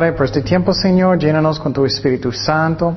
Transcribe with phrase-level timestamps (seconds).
[0.00, 2.96] Padre, por este tiempo, Señor, llénanos con tu Espíritu Santo.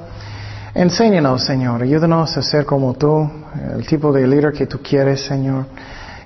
[0.73, 3.29] Enséñanos, Señor, ayúdanos a ser como tú,
[3.75, 5.65] el tipo de líder que tú quieres, Señor.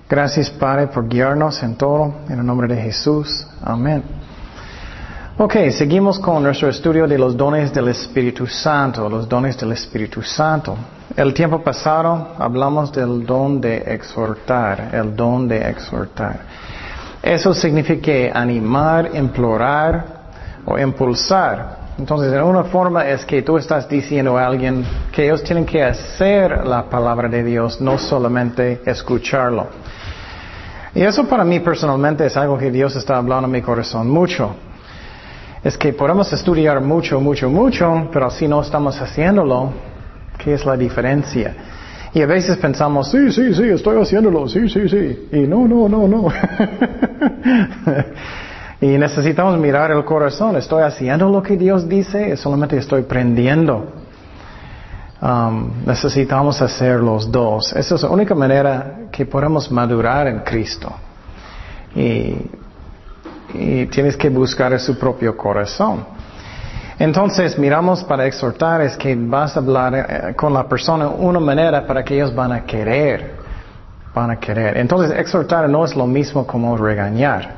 [0.08, 3.48] Gracias, Padre, por guiarnos en todo, en el nombre de Jesús.
[3.64, 4.04] Amén.
[5.40, 10.22] Ok, seguimos con nuestro estudio de los dones del Espíritu Santo, los dones del Espíritu
[10.22, 10.78] Santo.
[11.16, 16.40] El tiempo pasado hablamos del don de exhortar, el don de exhortar.
[17.24, 20.17] Eso significa animar, implorar
[20.68, 21.88] o impulsar.
[21.98, 25.82] Entonces, en una forma es que tú estás diciendo a alguien que ellos tienen que
[25.82, 29.68] hacer la palabra de Dios, no solamente escucharlo.
[30.94, 34.56] Y eso para mí personalmente es algo que Dios está hablando en mi corazón mucho.
[35.64, 39.72] Es que podemos estudiar mucho, mucho, mucho, pero si no estamos haciéndolo,
[40.38, 41.56] ¿qué es la diferencia?
[42.14, 45.30] Y a veces pensamos, sí, sí, sí, estoy haciéndolo, sí, sí, sí.
[45.32, 46.28] Y no, no, no, no.
[48.80, 50.56] y necesitamos mirar el corazón.
[50.56, 52.38] ¿Estoy haciendo lo que Dios dice?
[52.38, 53.86] ¿Solamente estoy prendiendo?
[55.20, 57.74] Um, necesitamos hacer los dos.
[57.74, 60.94] Esa es la única manera que podemos madurar en Cristo.
[61.96, 62.36] Y,
[63.54, 66.06] y tienes que buscar su propio corazón.
[67.00, 71.86] Entonces, miramos para exhortar es que vas a hablar eh, con la persona una manera
[71.86, 73.36] para que ellos van a querer.
[74.14, 74.78] Van a querer.
[74.78, 77.56] Entonces, exhortar no es lo mismo como regañar.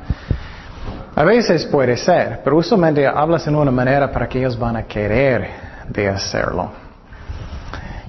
[1.20, 4.84] A veces puede ser, pero usualmente hablas en una manera para que ellos van a
[4.84, 5.50] querer
[6.10, 6.72] hacerlo.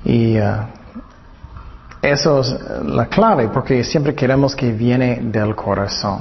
[0.05, 0.43] Y uh,
[2.01, 6.21] eso es la clave, porque siempre queremos que viene del corazón.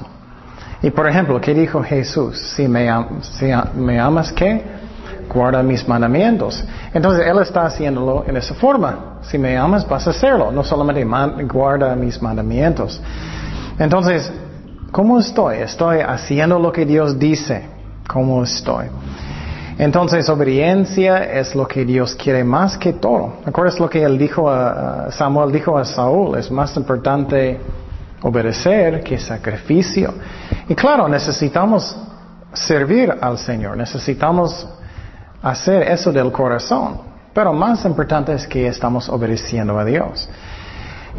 [0.81, 2.40] Y por ejemplo, ¿qué dijo Jesús?
[2.56, 2.90] Si me,
[3.22, 4.59] si me amas, ¿qué?
[5.31, 6.66] Guarda mis mandamientos.
[6.92, 9.19] Entonces Él está haciéndolo en esa forma.
[9.22, 10.52] Si me amas, vas a hacerlo.
[10.52, 11.06] No solamente
[11.46, 13.00] guarda mis mandamientos.
[13.78, 14.31] Entonces,
[14.91, 15.57] ¿cómo estoy?
[15.57, 17.63] ¿Estoy haciendo lo que Dios dice?
[18.07, 18.85] ¿Cómo estoy?
[19.77, 23.35] Entonces, obediencia es lo que Dios quiere más que todo.
[23.45, 26.38] ¿Recuerdas lo que él dijo a, Samuel dijo a Saúl?
[26.38, 27.59] Es más importante
[28.22, 30.13] obedecer que sacrificio.
[30.67, 31.95] Y claro, necesitamos
[32.51, 34.67] servir al Señor, necesitamos
[35.41, 37.00] hacer eso del corazón.
[37.33, 40.27] Pero más importante es que estamos obedeciendo a Dios.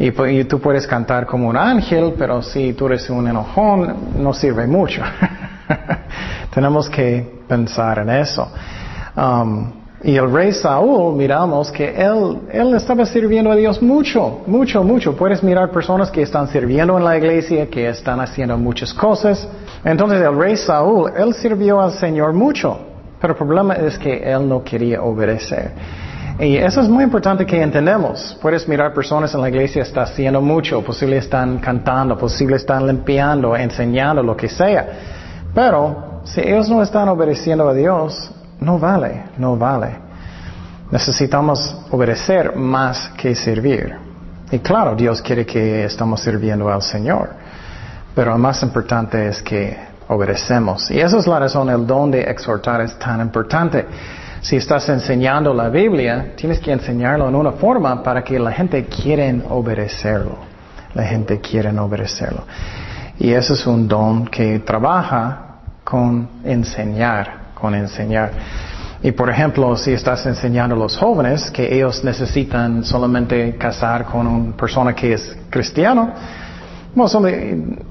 [0.01, 4.33] Y, y, tú puedes cantar como un ángel, pero si tú eres un enojón, no
[4.33, 5.03] sirve mucho.
[6.55, 8.51] Tenemos que pensar en eso.
[9.15, 9.71] Um,
[10.03, 15.15] y el rey Saúl, miramos que él, él estaba sirviendo a Dios mucho, mucho, mucho.
[15.15, 19.47] Puedes mirar personas que están sirviendo en la iglesia, que están haciendo muchas cosas.
[19.85, 22.79] Entonces el rey Saúl, él sirvió al Señor mucho.
[23.19, 25.73] Pero el problema es que él no quería obedecer.
[26.39, 28.37] Y eso es muy importante que entendamos.
[28.41, 33.55] Puedes mirar personas en la iglesia están haciendo mucho, posible están cantando, posible están limpiando,
[33.55, 34.87] enseñando, lo que sea.
[35.53, 39.97] Pero si ellos no están obedeciendo a Dios, no vale, no vale.
[40.91, 43.95] Necesitamos obedecer más que servir.
[44.51, 47.29] Y claro, Dios quiere que estamos sirviendo al Señor.
[48.13, 49.77] Pero lo más importante es que
[50.09, 50.91] obedecemos.
[50.91, 53.85] Y esa es la razón, el don de exhortar es tan importante.
[54.41, 58.85] Si estás enseñando la Biblia, tienes que enseñarlo en una forma para que la gente
[58.85, 60.35] quiera obedecerlo.
[60.95, 62.43] La gente quiere obedecerlo.
[63.19, 68.31] Y ese es un don que trabaja con enseñar, con enseñar.
[69.03, 74.25] Y por ejemplo, si estás enseñando a los jóvenes que ellos necesitan solamente casar con
[74.25, 76.13] una persona que es cristiano,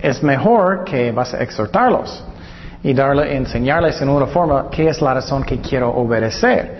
[0.00, 2.24] es mejor que vas a exhortarlos
[2.82, 6.78] y darle, enseñarles en una forma qué es la razón que quiero obedecer.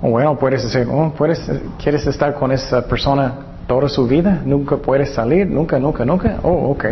[0.00, 5.14] Bueno, puedes decir, oh, ¿puedes, ¿quieres estar con esa persona toda su vida, nunca puedes
[5.14, 6.38] salir, nunca, nunca, nunca.
[6.42, 6.84] Oh, ok.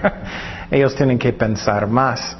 [0.70, 2.36] Ellos tienen que pensar más.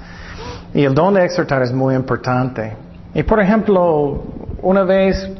[0.75, 2.75] Y el don de exhortar es muy importante.
[3.15, 4.23] Y por ejemplo,
[4.63, 5.31] una vez,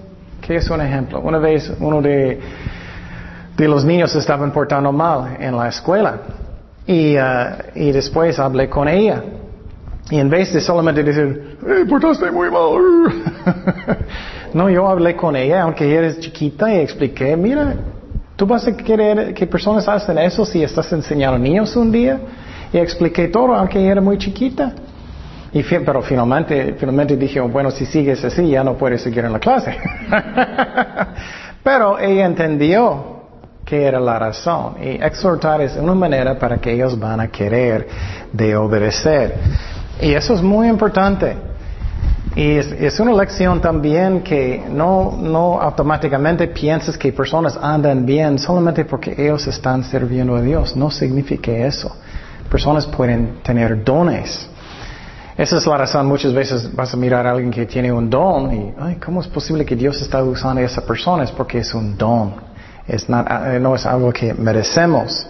[0.41, 1.21] ¿qué es un ejemplo?
[1.21, 2.41] Una vez uno de,
[3.57, 6.19] de los niños estaban portando mal en la escuela.
[6.87, 7.21] Y, uh,
[7.75, 9.23] y después hablé con ella.
[10.11, 12.79] Y en vez de solamente decir, hey, portaste muy mal.
[14.55, 17.75] no, yo hablé con ella, aunque eres chiquita, y expliqué, mira,
[18.39, 22.21] ¿Tú vas a querer que personas hacen eso si estás enseñando niños un día?
[22.73, 24.75] Y expliqué todo, aunque era muy chiquita.
[25.53, 29.41] Y, pero finalmente, finalmente dije, bueno, si sigues así, ya no puedes seguir en la
[29.41, 29.77] clase.
[31.65, 33.23] pero ella entendió
[33.65, 34.77] que era la razón.
[34.85, 37.89] Y exhortar es una manera para que ellos van a querer
[38.33, 39.35] de obedecer.
[40.01, 41.37] Y eso es muy importante.
[42.37, 48.85] Y es, una lección también que no, no automáticamente piensas que personas andan bien solamente
[48.85, 50.77] porque ellos están sirviendo a Dios.
[50.77, 51.97] No significa eso.
[52.49, 54.49] Personas pueden tener dones.
[55.37, 58.53] Esa es la razón, muchas veces vas a mirar a alguien que tiene un don
[58.53, 61.23] y, ay, ¿cómo es posible que Dios está usando a esa persona?
[61.23, 62.35] Es porque es un don.
[62.87, 65.27] Es eh, no es algo que merecemos.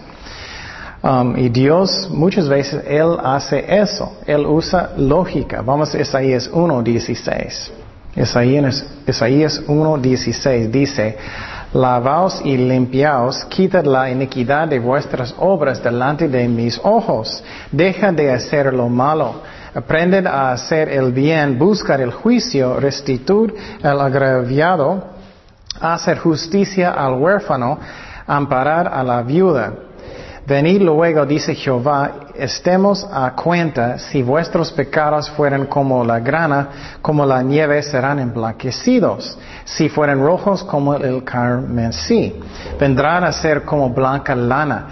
[1.01, 4.17] Um, y Dios muchas veces Él hace eso.
[4.25, 5.61] Él usa lógica.
[5.61, 7.71] Vamos a Isaías 1.16.
[8.17, 11.17] Isaías, Isaías 1.16 dice,
[11.73, 17.43] Lavaos y limpiaos, quitad la iniquidad de vuestras obras delante de mis ojos.
[17.71, 19.35] Deja de hacer lo malo.
[19.73, 23.53] Aprended a hacer el bien, buscar el juicio, restituir
[23.83, 25.11] al agraviado,
[25.79, 27.77] hacer justicia al huérfano,
[28.27, 29.88] amparar a la viuda
[30.49, 36.69] Venid luego, dice Jehová, estemos a cuenta, si vuestros pecados fueran como la grana,
[37.03, 42.33] como la nieve serán emblanquecidos, si fueran rojos como el carmesí,
[42.79, 44.87] vendrán a ser como blanca lana.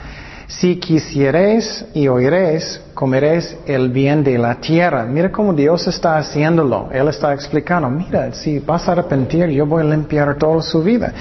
[0.45, 5.05] Si quisiereis y oiréis, comeréis el bien de la tierra.
[5.05, 6.89] Mira cómo Dios está haciéndolo.
[6.91, 11.11] Él está explicando, mira, si vas a arrepentir, yo voy a limpiar toda su vida.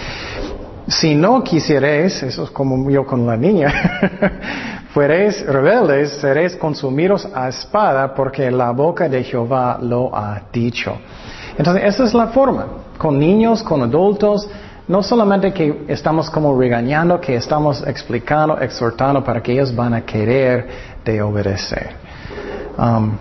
[0.89, 3.73] Si no quisierais, eso es como yo con la niña,
[4.95, 10.97] fuereis rebeldes, seréis consumidos a espada porque la boca de Jehová lo ha dicho.
[11.59, 12.67] Entonces, esa es la forma.
[12.99, 14.49] Con niños, con adultos,
[14.87, 20.03] no solamente que estamos como regañando, que estamos explicando, exhortando para que ellos van a
[20.03, 20.69] querer
[21.05, 21.91] de obedecer.
[22.79, 23.17] Um,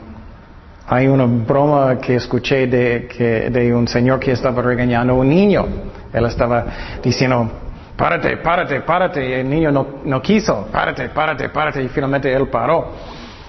[0.88, 5.30] hay una broma que escuché de, que, de un señor que estaba regañando a un
[5.30, 5.66] niño.
[6.14, 6.66] Él estaba
[7.02, 7.50] diciendo,
[7.98, 9.28] párate, párate, párate.
[9.28, 11.82] Y el niño no, no quiso, párate, párate, párate.
[11.82, 12.92] Y finalmente él paró.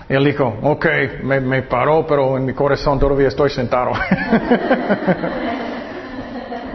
[0.08, 0.86] Él dijo, ok,
[1.24, 3.90] me, paró, pero en mi corazón todavía estoy sentado.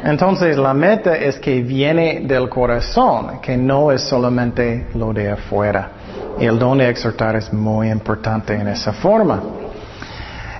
[0.03, 5.91] Entonces la meta es que viene del corazón, que no es solamente lo de afuera.
[6.39, 9.41] Y el don de exhortar es muy importante en esa forma.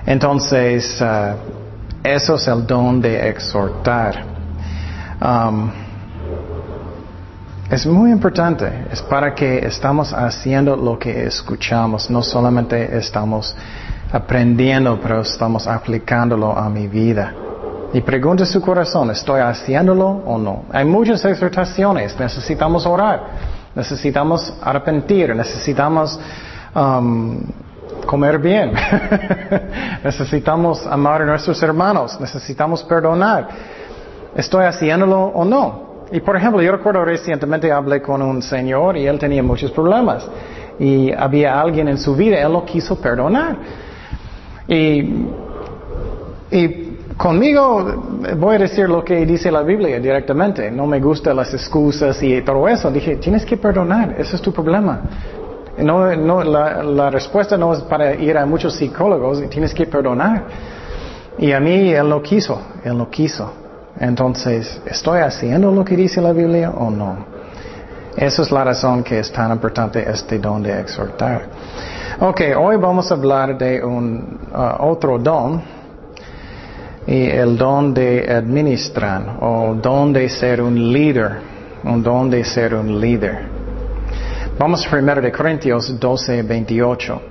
[0.06, 1.36] Entonces, uh,
[2.02, 4.24] eso es el don de exhortar.
[5.20, 5.70] Um,
[7.70, 13.54] es muy importante, es para que estamos haciendo lo que escuchamos, no solamente estamos
[14.12, 17.32] aprendiendo, pero estamos aplicándolo a mi vida.
[17.94, 20.64] Y pregunte su corazón, ¿estoy haciéndolo o no?
[20.72, 23.22] Hay muchas exhortaciones, necesitamos orar,
[23.74, 26.18] necesitamos arrepentir, necesitamos
[26.74, 27.38] um,
[28.06, 28.72] comer bien,
[30.04, 33.48] necesitamos amar a nuestros hermanos, necesitamos perdonar.
[34.34, 35.92] ¿Estoy haciéndolo o no?
[36.12, 40.26] Y por ejemplo, yo recuerdo recientemente hablé con un señor y él tenía muchos problemas.
[40.78, 43.56] Y había alguien en su vida, él lo quiso perdonar.
[44.68, 45.26] Y,
[46.50, 50.70] y conmigo voy a decir lo que dice la Biblia directamente.
[50.70, 52.90] No me gustan las excusas y todo eso.
[52.90, 55.00] Dije, tienes que perdonar, ese es tu problema.
[55.78, 60.44] No, no, la, respuesta no es para ir a muchos psicólogos, tienes que perdonar.
[61.38, 63.52] Y a mí él lo quiso, él lo quiso.
[63.98, 67.32] Entonces, ¿estoy haciendo lo que dice la Biblia o no?
[68.16, 71.46] Esa es la razón que es tan importante este don de exhortar.
[72.20, 75.62] Ok, hoy vamos a hablar de un uh, otro don,
[77.06, 81.38] y el don de administrar, o don de ser un líder,
[81.84, 83.51] un don de ser un líder.
[84.62, 87.22] Vamos a 1 de Corintios 12, 28.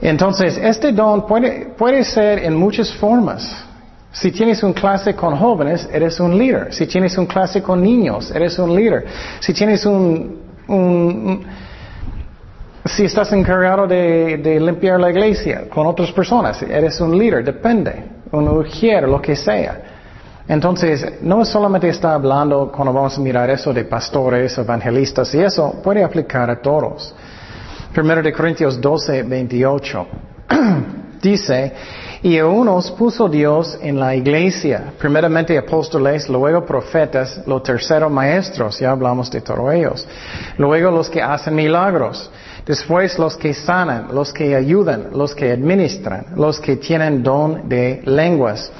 [0.00, 3.64] Entonces, este don puede, puede ser en muchas formas.
[4.10, 6.74] Si tienes un clase con jóvenes, eres un líder.
[6.74, 9.06] Si tienes un clase con niños, eres un líder.
[9.38, 11.44] Si tienes un,
[12.84, 18.48] si estás encargado de, limpiar la iglesia con otras personas, eres un líder, depende, un
[18.48, 19.91] ujier, lo que sea.
[20.48, 25.80] Entonces, no solamente está hablando cuando vamos a mirar eso de pastores, evangelistas y eso,
[25.82, 27.14] puede aplicar a todos.
[27.92, 30.06] Primero de Corintios 12, 28.
[31.22, 31.72] Dice,
[32.22, 38.80] y a unos puso Dios en la iglesia, primeramente apóstoles, luego profetas, lo tercero maestros,
[38.80, 40.06] ya hablamos de todos ellos,
[40.58, 42.28] luego los que hacen milagros,
[42.66, 48.02] después los que sanan, los que ayudan, los que administran, los que tienen don de
[48.04, 48.72] lenguas.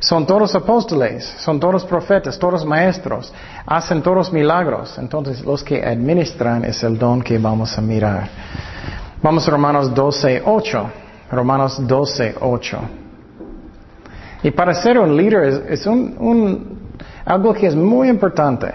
[0.00, 3.32] Son todos apóstoles, son todos profetas, todos maestros,
[3.66, 4.96] hacen todos milagros.
[4.98, 8.28] Entonces los que administran es el don que vamos a mirar.
[9.22, 10.90] Vamos a Romanos 12, 8.
[11.30, 12.78] Romanos 12, 8.
[14.42, 16.78] Y para ser un líder es, un,
[17.26, 18.72] algo que es muy importante.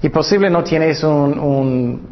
[0.00, 2.08] Y posible no tienes un, un,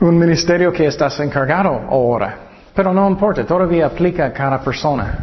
[0.00, 2.47] un ministerio que estás encargado ahora.
[2.78, 5.18] Pero no importa, todavía aplica a cada persona.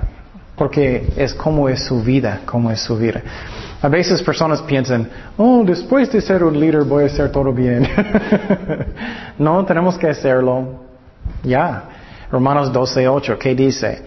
[0.58, 3.22] Porque es como es su vida, como es su vida.
[3.82, 7.88] A veces personas piensan, oh, después de ser un líder voy a hacer todo bien.
[9.40, 10.68] no, tenemos que hacerlo
[11.44, 11.84] Ya.
[12.30, 14.02] Romanos 12, 8, ¿qué dice?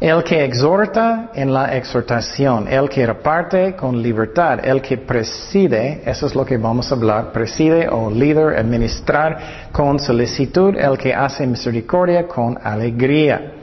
[0.00, 6.26] El que exhorta en la exhortación, el que reparte con libertad, el que preside, eso
[6.26, 11.44] es lo que vamos a hablar, preside o líder, administrar con solicitud, el que hace
[11.48, 13.54] misericordia con alegría.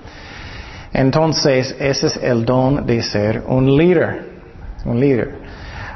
[0.92, 4.25] Entonces, ese es el don de ser un líder,
[4.84, 5.36] un líder.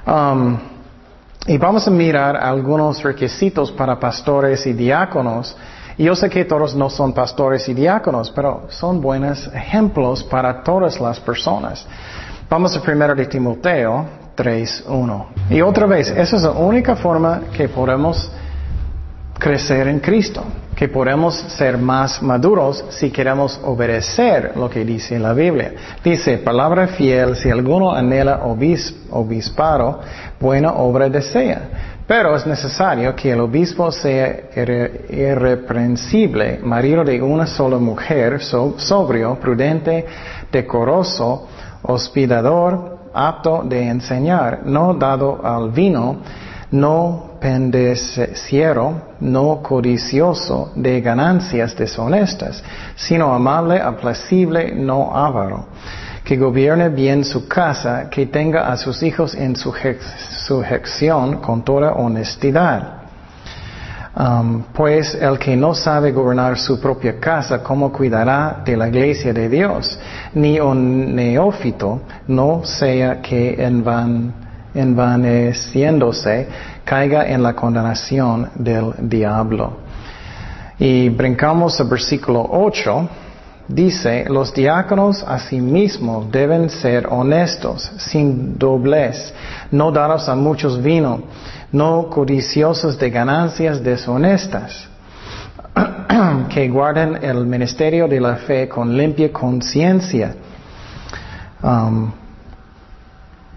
[0.07, 0.57] Um,
[1.47, 5.57] y vamos a mirar algunos requisitos para pastores y diáconos
[5.99, 10.63] y yo sé que todos no son pastores y diáconos, pero son buenos ejemplos para
[10.63, 11.85] todas las personas.
[12.49, 15.25] Vamos a primero de Timoteo 3.1.
[15.49, 18.31] Y otra vez, esa es la única forma que podemos
[19.37, 20.41] crecer en Cristo,
[20.73, 25.73] que podemos ser más maduros si queremos obedecer lo que dice la Biblia.
[26.01, 29.99] Dice, palabra fiel, si alguno anhela obispado,
[30.39, 31.98] buena obra desea.
[32.09, 34.49] Pero es necesario que el obispo sea
[35.11, 40.07] irreprensible, marido de una sola mujer, sobrio, prudente,
[40.51, 41.47] decoroso,
[41.83, 46.17] hospedador, apto de enseñar, no dado al vino,
[46.71, 52.63] no pendeciero, no codicioso de ganancias deshonestas,
[52.95, 55.67] sino amable, aplacible, no avaro
[56.29, 62.99] que gobierne bien su casa, que tenga a sus hijos en sujeción con toda honestidad.
[64.15, 69.33] Um, pues el que no sabe gobernar su propia casa, ¿cómo cuidará de la iglesia
[69.33, 69.99] de Dios?
[70.35, 73.57] Ni un neófito no sea que
[74.75, 76.47] envaneciéndose
[76.85, 79.77] caiga en la condenación del diablo.
[80.77, 83.09] Y brincamos al versículo 8.
[83.69, 89.31] Dice, los diáconos asimismo deben ser honestos, sin doblez,
[89.69, 91.21] no daros a muchos vino,
[91.71, 94.89] no codiciosos de ganancias deshonestas,
[96.49, 100.33] que guarden el ministerio de la fe con limpia conciencia.
[101.61, 102.11] Um,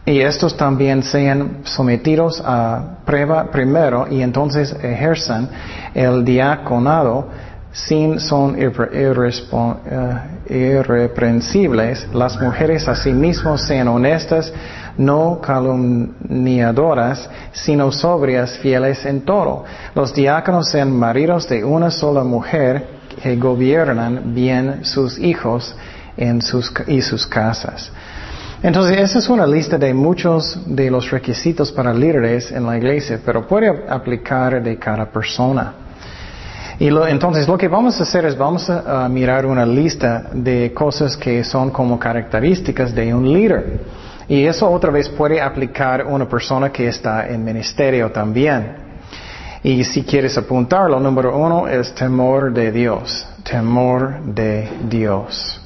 [0.04, 5.48] y estos también sean sometidos a prueba primero y entonces ejerzan
[5.94, 7.28] el diaconado
[7.72, 8.70] sin son eh,
[10.48, 14.52] irreprensibles, las mujeres asimismo sean honestas,
[14.98, 19.64] no calumniadoras, sino sobrias, fieles en todo.
[19.94, 22.86] Los diáconos sean maridos de una sola mujer
[23.22, 25.74] que gobiernan bien sus hijos
[26.16, 27.90] en sus, y sus casas.
[28.62, 33.18] Entonces, esa es una lista de muchos de los requisitos para líderes en la iglesia,
[33.24, 35.81] pero puede aplicar de cada persona.
[36.82, 41.16] Y entonces lo que vamos a hacer es vamos a, mirar una lista de cosas
[41.16, 43.82] que son como características de un líder.
[44.26, 48.74] Y eso otra vez puede aplicar una persona que está en ministerio también.
[49.62, 53.28] Y si quieres apuntarlo, número uno es temor de Dios.
[53.48, 55.61] Temor de Dios.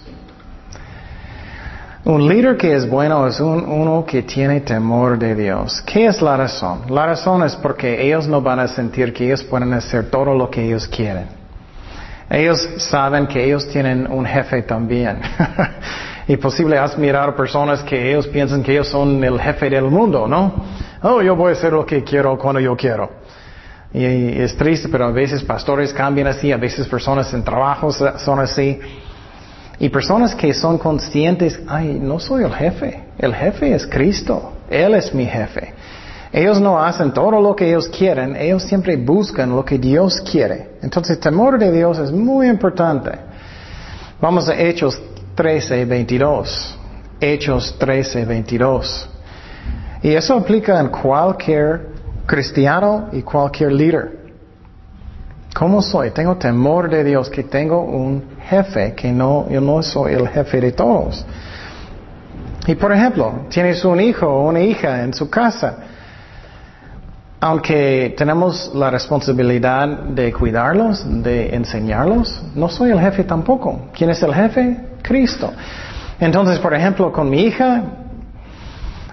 [2.06, 5.82] Un líder que es bueno es uno que tiene temor de Dios.
[5.84, 6.82] ¿Qué es la razón?
[6.88, 10.48] La razón es porque ellos no van a sentir que ellos pueden hacer todo lo
[10.48, 11.26] que ellos quieren.
[12.30, 15.20] Ellos saben que ellos tienen un jefe también.
[16.28, 20.28] y posible has mirado personas que ellos piensan que ellos son el jefe del mundo,
[20.28, 20.64] ¿no?
[21.02, 23.10] Oh, yo voy a hacer lo que quiero cuando yo quiero.
[23.92, 28.38] Y es triste, pero a veces pastores cambian así, a veces personas en trabajos son
[28.38, 28.78] así.
[29.78, 34.94] Y personas que son conscientes, ay, no soy el jefe, el jefe es Cristo, Él
[34.94, 35.74] es mi jefe.
[36.32, 40.70] Ellos no hacen todo lo que ellos quieren, ellos siempre buscan lo que Dios quiere.
[40.82, 43.12] Entonces, temor de Dios es muy importante.
[44.20, 45.00] Vamos a Hechos
[45.34, 46.78] 13, 22.
[47.20, 49.08] Hechos 13, 22.
[50.02, 51.88] Y eso aplica en cualquier
[52.26, 54.18] cristiano y cualquier líder.
[55.54, 56.10] ¿Cómo soy?
[56.10, 60.60] Tengo temor de Dios, que tengo un jefe, que no, yo no soy el jefe
[60.60, 61.24] de todos.
[62.66, 65.76] Y por ejemplo, tienes un hijo o una hija en su casa.
[67.38, 73.90] Aunque tenemos la responsabilidad de cuidarlos, de enseñarlos, no soy el jefe tampoco.
[73.96, 74.80] ¿Quién es el jefe?
[75.02, 75.52] Cristo.
[76.18, 77.82] Entonces, por ejemplo, con mi hija,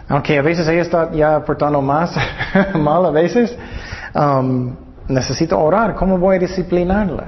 [0.07, 2.15] aunque a veces ella está ya portando más
[2.75, 3.55] mal a veces,
[4.15, 4.75] um,
[5.07, 7.25] necesito orar, ¿cómo voy a disciplinarla?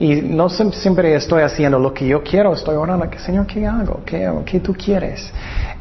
[0.00, 4.02] Y no siempre estoy haciendo lo que yo quiero, estoy orando, Señor, ¿qué hago?
[4.06, 5.32] ¿Qué, ¿Qué tú quieres?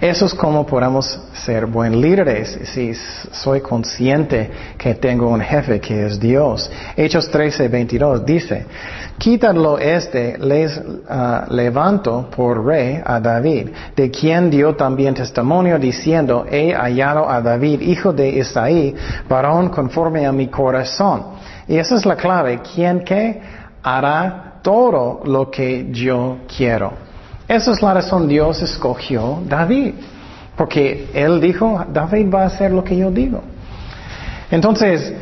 [0.02, 2.94] Eso es como podemos ser buen líderes si
[3.32, 6.70] soy consciente que tengo un jefe que es Dios.
[6.96, 8.66] Hechos 13, 22 dice,
[9.20, 16.46] quítalo este, les ah, levanto por rey a David, de quien dio también testimonio diciendo,
[16.50, 18.96] he hallado a David, hijo de Isaí,
[19.30, 21.38] varón conforme a mi corazón.
[21.68, 23.42] Y esa es la clave, ¿quién qué?
[23.84, 26.94] Hará todo lo que yo quiero.
[27.48, 29.94] Esa es la razón Dios escogió David.
[30.58, 33.42] Porque él dijo, David va a hacer lo que yo digo.
[34.50, 35.14] Entonces,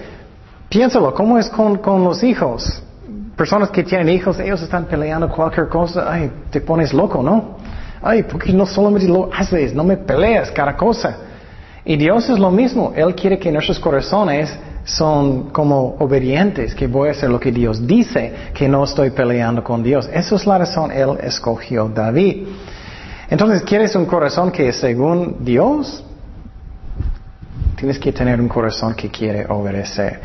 [0.70, 2.82] piénsalo, ¿cómo es con, con los hijos?
[3.36, 7.58] Personas que tienen hijos, ellos están peleando cualquier cosa, ay, te pones loco, ¿no?
[8.02, 9.74] Ay, ¿por qué no solamente lo haces?
[9.74, 11.18] No me peleas cada cosa.
[11.84, 12.94] Y Dios es lo mismo.
[12.96, 17.86] Él quiere que nuestros corazones son como obedientes, que voy a hacer lo que Dios
[17.86, 20.08] dice, que no estoy peleando con Dios.
[20.14, 22.48] Esa es la razón Él escogió David.
[23.30, 26.04] Entonces, ¿quieres un corazón que es según Dios?
[27.76, 30.22] Tienes que tener un corazón que quiere obedecer.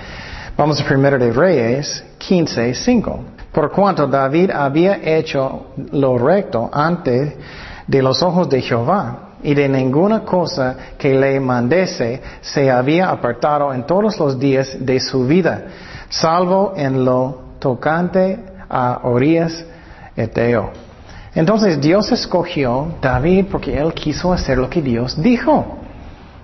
[0.57, 3.21] Vamos a primero de Reyes 15, 5.
[3.53, 7.39] Por cuanto David había hecho lo recto ante
[7.87, 13.73] de los ojos de Jehová, y de ninguna cosa que le mandese se había apartado
[13.73, 15.63] en todos los días de su vida,
[16.09, 19.65] salvo en lo tocante a Orías
[20.17, 20.71] Eteo.
[21.35, 25.79] Entonces Dios escogió David porque él quiso hacer lo que Dios dijo.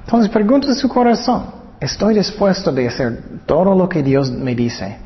[0.05, 1.47] Entonces pregunta su corazón,
[1.81, 4.99] ¿estoy dispuesto de hacer todo lo que Dios me dice?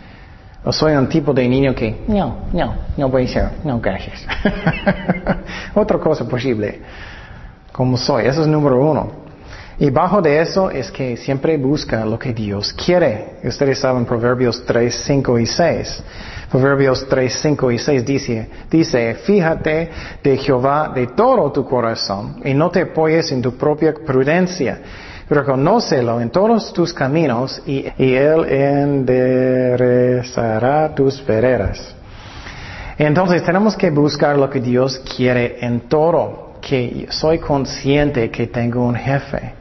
[0.63, 4.27] ¿O soy un tipo de niño que, no, no, no voy a hacer, no, gracias?
[5.75, 6.83] Otra cosa posible,
[7.81, 9.11] como soy, eso es número uno.
[9.79, 13.37] Y bajo de eso es que siempre busca lo que Dios quiere.
[13.43, 16.03] Ustedes saben Proverbios 3, 5 y 6.
[16.51, 19.89] Proverbios 3, 5 y 6 dice, dice, fíjate
[20.23, 24.79] de Jehová de todo tu corazón y no te apoyes en tu propia prudencia.
[25.31, 31.95] Reconócelo en todos tus caminos y, y Él enderezará tus veredas.
[32.99, 38.85] Entonces tenemos que buscar lo que Dios quiere en todo, que soy consciente que tengo
[38.87, 39.55] un jefe.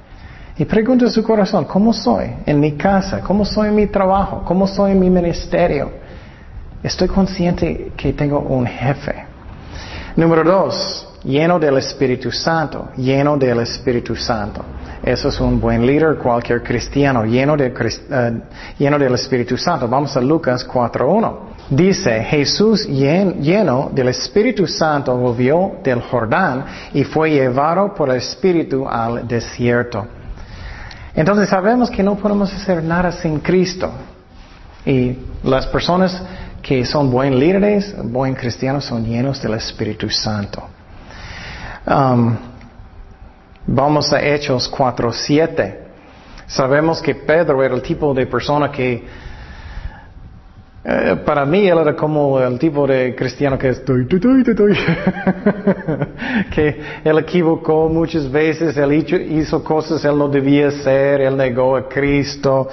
[0.57, 3.21] Y pregunta a su corazón, ¿cómo soy en mi casa?
[3.21, 4.43] ¿Cómo soy en mi trabajo?
[4.45, 5.89] ¿Cómo soy en mi ministerio?
[6.83, 9.25] Estoy consciente que tengo un jefe.
[10.15, 14.63] Número dos, lleno del Espíritu Santo, lleno del Espíritu Santo.
[15.03, 19.87] Eso es un buen líder, cualquier cristiano, lleno, de, uh, lleno del Espíritu Santo.
[19.87, 21.49] Vamos a Lucas 4.1.
[21.69, 28.87] Dice, Jesús lleno del Espíritu Santo volvió del Jordán y fue llevado por el Espíritu
[28.87, 30.05] al desierto.
[31.13, 33.91] Entonces sabemos que no podemos hacer nada sin Cristo.
[34.85, 36.21] Y las personas
[36.61, 40.63] que son buen líderes, buen cristianos, son llenos del Espíritu Santo.
[41.89, 42.37] Um,
[43.65, 45.75] vamos a Hechos 4.7.
[46.45, 49.03] Sabemos que Pedro era el tipo de persona que,
[50.83, 54.05] eh, para mí, él era como el tipo de cristiano que estoy,
[56.53, 58.93] que él equivocó muchas veces, él
[59.31, 62.69] hizo, cosas él no debía hacer, él negó a Cristo,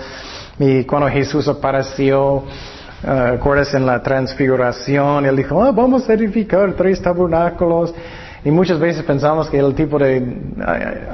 [0.58, 2.44] y cuando Jesús apareció,
[3.04, 5.26] Uh, ¿Acuerdas en la transfiguración?
[5.26, 7.94] Él dijo, ah, vamos a edificar tres tabernáculos.
[8.44, 10.22] Y muchas veces pensamos que el tipo de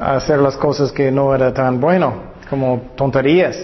[0.01, 3.57] hacer las cosas que no era tan bueno, como tonterías.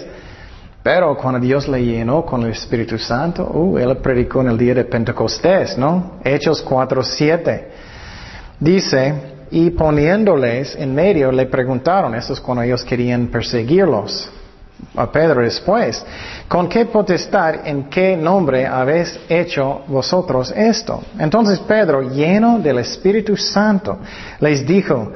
[0.82, 4.74] Pero cuando Dios le llenó con el Espíritu Santo, uh, Él predicó en el día
[4.74, 6.18] de Pentecostés, ¿no?
[6.24, 7.62] Hechos 4.7.
[8.60, 9.14] Dice,
[9.50, 14.30] y poniéndoles en medio le preguntaron, eso es cuando ellos querían perseguirlos
[14.96, 16.04] a Pedro después,
[16.48, 21.02] ¿con qué potestad, en qué nombre habéis hecho vosotros esto?
[21.18, 23.98] Entonces Pedro, lleno del Espíritu Santo,
[24.40, 25.12] les dijo,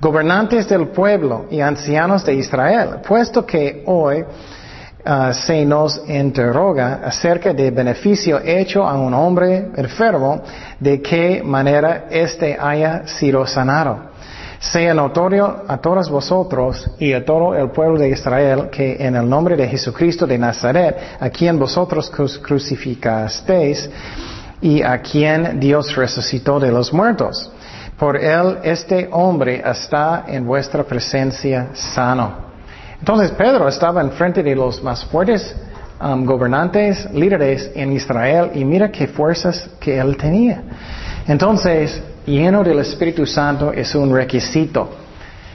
[0.00, 7.52] gobernantes del pueblo y ancianos de Israel, puesto que hoy uh, se nos interroga acerca
[7.52, 10.42] del beneficio hecho a un hombre enfermo,
[10.78, 14.10] de qué manera éste haya sido sanado
[14.60, 19.26] sea notorio a todos vosotros y a todo el pueblo de Israel que en el
[19.26, 23.88] nombre de Jesucristo de Nazaret, a quien vosotros crucificasteis
[24.60, 27.50] y a quien Dios resucitó de los muertos,
[27.98, 32.50] por él este hombre está en vuestra presencia sano.
[32.98, 35.56] Entonces Pedro estaba enfrente de los más fuertes
[36.02, 40.62] um, gobernantes, líderes en Israel y mira qué fuerzas que él tenía.
[41.26, 44.90] Entonces, lleno del Espíritu Santo es un requisito.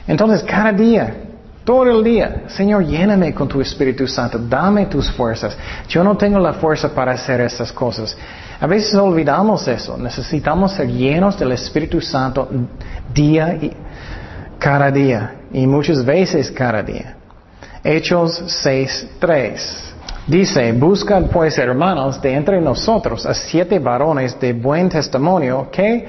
[0.07, 1.15] Entonces, cada día,
[1.63, 5.57] todo el día, Señor, lléname con tu Espíritu Santo, dame tus fuerzas.
[5.87, 8.15] Yo no tengo la fuerza para hacer estas cosas.
[8.59, 9.97] A veces olvidamos eso.
[9.97, 12.47] Necesitamos ser llenos del Espíritu Santo
[13.13, 13.71] día y
[14.59, 17.15] cada día y muchas veces cada día.
[17.83, 19.95] Hechos 6.3
[20.27, 26.07] Dice, buscan pues hermanos de entre nosotros a siete varones de buen testimonio que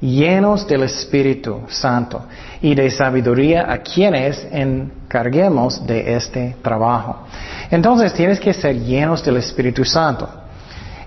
[0.00, 2.22] llenos del Espíritu Santo
[2.62, 7.24] y de sabiduría a quienes encarguemos de este trabajo.
[7.70, 10.28] Entonces tienes que ser llenos del Espíritu Santo.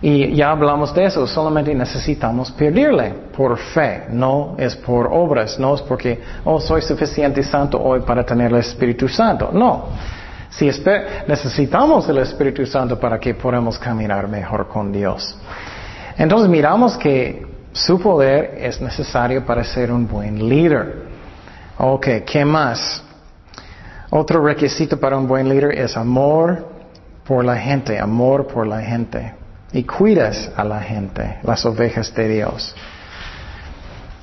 [0.03, 5.75] Y ya hablamos de eso, solamente necesitamos pedirle por fe, no es por obras, no
[5.75, 9.51] es porque, oh, soy suficiente santo hoy para tener el Espíritu Santo.
[9.53, 9.89] No.
[10.49, 10.69] Si
[11.27, 15.37] necesitamos el Espíritu Santo para que podamos caminar mejor con Dios.
[16.17, 21.05] Entonces miramos que su poder es necesario para ser un buen líder.
[21.77, 23.03] Ok, ¿qué más?
[24.09, 26.67] Otro requisito para un buen líder es amor
[27.25, 29.33] por la gente, amor por la gente.
[29.71, 32.75] Y cuidas a la gente, las ovejas de Dios.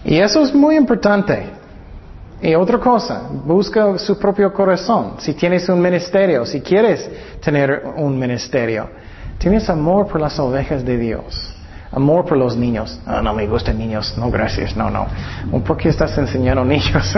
[0.04, 1.46] Y eso es muy importante.
[2.42, 5.14] Y otra cosa, busca su propio corazón.
[5.18, 8.90] Si tienes un ministerio, si quieres tener un ministerio,
[9.38, 11.57] tienes amor por las ovejas de Dios.
[11.90, 13.00] Amor por los niños.
[13.06, 14.14] No, no me gustan niños.
[14.18, 14.76] No, gracias.
[14.76, 15.06] No, no.
[15.64, 17.16] ¿Por qué estás enseñando niños?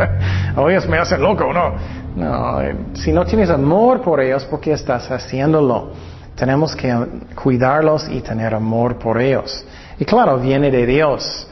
[0.56, 1.74] o ellos me hacen loco, no.
[2.16, 5.90] No, eh, si no tienes amor por ellos, ¿por qué estás haciéndolo?
[6.34, 6.94] Tenemos que
[7.34, 9.64] cuidarlos y tener amor por ellos.
[9.98, 11.46] Y claro, viene de Dios.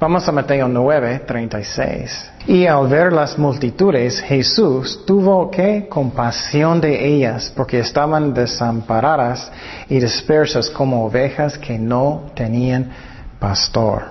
[0.00, 2.30] Vamos a Mateo 9, 36.
[2.48, 9.50] Y al ver las multitudes, Jesús tuvo que compasión de ellas, porque estaban desamparadas
[9.88, 12.90] y dispersas como ovejas que no tenían
[13.38, 14.06] pastor.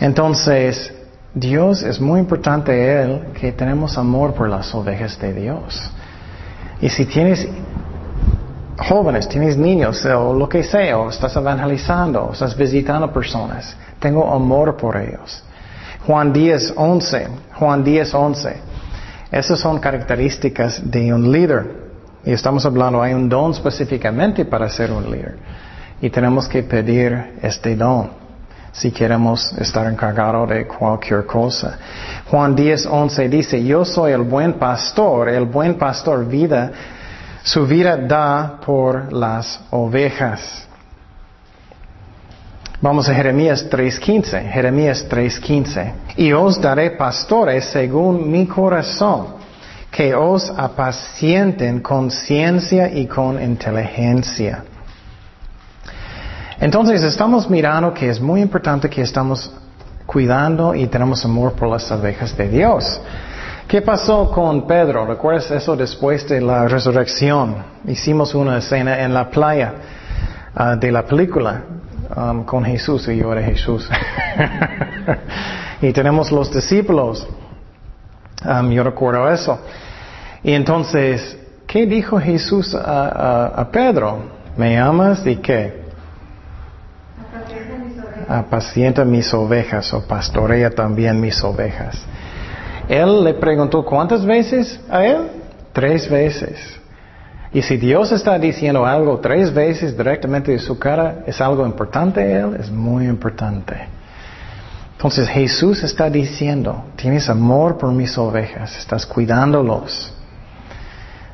[0.00, 0.94] Entonces,
[1.34, 5.90] Dios es muy importante Él que tenemos amor por las ovejas de Dios.
[6.80, 7.48] Y si tienes
[8.78, 14.32] jóvenes, tienes niños, o lo que sea, o estás evangelizando, o estás visitando personas, tengo
[14.32, 15.42] amor por ellos.
[16.06, 17.28] Juan 10, 11.
[17.54, 18.56] Juan 10, 11.
[19.30, 21.88] Esas son características de un líder.
[22.24, 25.36] Y estamos hablando, hay un don específicamente para ser un líder.
[26.00, 28.10] Y tenemos que pedir este don
[28.72, 31.78] si queremos estar encargados de cualquier cosa.
[32.30, 36.70] Juan 10, 11 dice, yo soy el buen pastor, el buen pastor vida,
[37.48, 40.66] su vida da por las ovejas.
[42.82, 44.52] Vamos a Jeremías 3.15.
[44.52, 45.92] Jeremías 3.15.
[46.18, 49.28] Y os daré pastores según mi corazón,
[49.90, 54.64] que os apacienten con ciencia y con inteligencia.
[56.60, 59.50] Entonces estamos mirando que es muy importante que estamos
[60.04, 63.00] cuidando y tenemos amor por las abejas de Dios.
[63.68, 65.04] ¿Qué pasó con Pedro?
[65.04, 67.56] ¿Recuerdas eso después de la resurrección?
[67.86, 69.74] Hicimos una escena en la playa
[70.54, 71.64] ah, de la película.
[72.16, 73.86] Um, con Jesús y yo era Jesús.
[75.82, 77.28] y tenemos los discípulos.
[78.42, 79.60] Um, yo recuerdo eso.
[80.42, 84.30] Y entonces, ¿qué dijo Jesús a, Pedro?
[84.56, 85.82] ¿Me amas y qué?
[88.26, 92.02] Apacienta mis ovejas o pastorea también mis ovejas.
[92.88, 95.28] Él le preguntó cuántas veces a él?
[95.72, 96.78] Tres veces.
[97.52, 102.20] Y si Dios está diciendo algo tres veces directamente de su cara, ¿es algo importante
[102.20, 102.56] a Él?
[102.60, 103.74] Es muy importante.
[104.96, 110.12] Entonces Jesús está diciendo, tienes amor por mis ovejas, estás cuidándolos.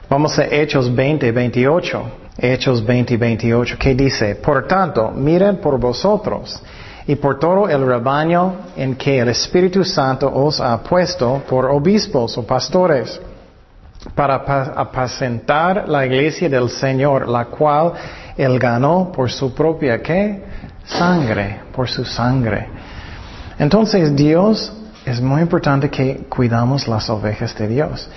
[0.09, 2.05] Vamos a Hechos 20, 28.
[2.37, 6.61] Hechos 20, 28, ¿Qué dice, por tanto, miren por vosotros
[7.07, 12.39] y por todo el rebaño en que el Espíritu Santo os ha puesto por obispos
[12.39, 13.21] o pastores
[14.15, 17.93] para apacentar la iglesia del Señor, la cual
[18.37, 20.45] Él ganó por su propia, ¿qué?
[20.85, 22.69] Sangre, por su sangre.
[23.59, 24.73] Entonces Dios
[25.05, 28.09] es muy importante que cuidamos las ovejas de Dios.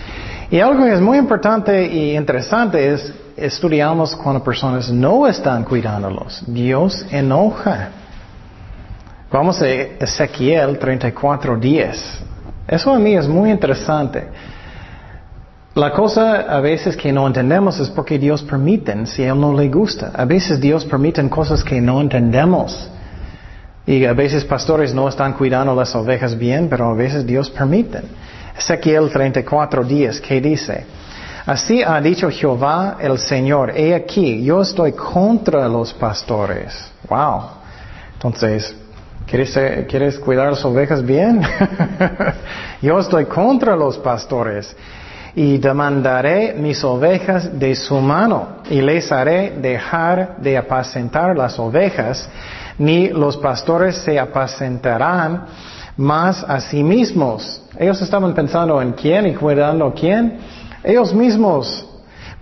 [0.50, 6.43] Y algo que es muy importante y interesante es estudiamos cuando personas no están cuidándolos.
[6.47, 7.89] Dios enoja.
[9.32, 11.96] Vamos a Ezequiel 34.10.
[12.68, 14.26] Eso a mí es muy interesante.
[15.76, 19.54] La cosa a veces que no entendemos es porque Dios permite si a Él no
[19.54, 20.12] le gusta.
[20.16, 22.90] A veces Dios permite cosas que no entendemos.
[23.86, 28.02] Y a veces pastores no están cuidando las ovejas bien, pero a veces Dios permite.
[28.58, 30.86] Ezequiel 34 días, ¿qué dice?
[31.46, 36.92] Así ha dicho Jehová el Señor, he aquí, yo estoy contra los pastores.
[37.08, 37.44] Wow.
[38.16, 38.76] Entonces,
[39.28, 41.42] ¿quieres, ¿quieres cuidar las ovejas bien?
[42.82, 44.76] yo estoy contra los pastores
[45.36, 52.28] y demandaré mis ovejas de su mano y les haré dejar de apacentar las ovejas,
[52.80, 55.46] ni los pastores se apacentarán
[55.98, 57.62] más a sí mismos.
[57.78, 60.38] Ellos estaban pensando en quién y cuidando quién.
[60.84, 61.87] Ellos mismos.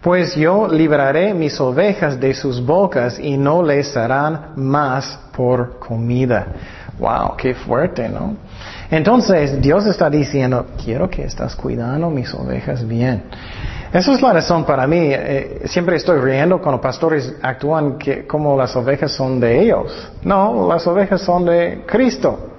[0.06, 6.46] Pues yo libraré mis ovejas de sus bocas y no les harán más por comida.
[7.00, 8.36] Wow, qué fuerte, ¿no?
[8.92, 13.24] Entonces Dios está diciendo, quiero que estás cuidando mis ovejas bien.
[13.92, 15.10] Esa es la razón para mí.
[15.10, 19.92] Eh, siempre estoy riendo cuando pastores actúan como las ovejas son de ellos.
[20.22, 22.52] No, las ovejas son de Cristo.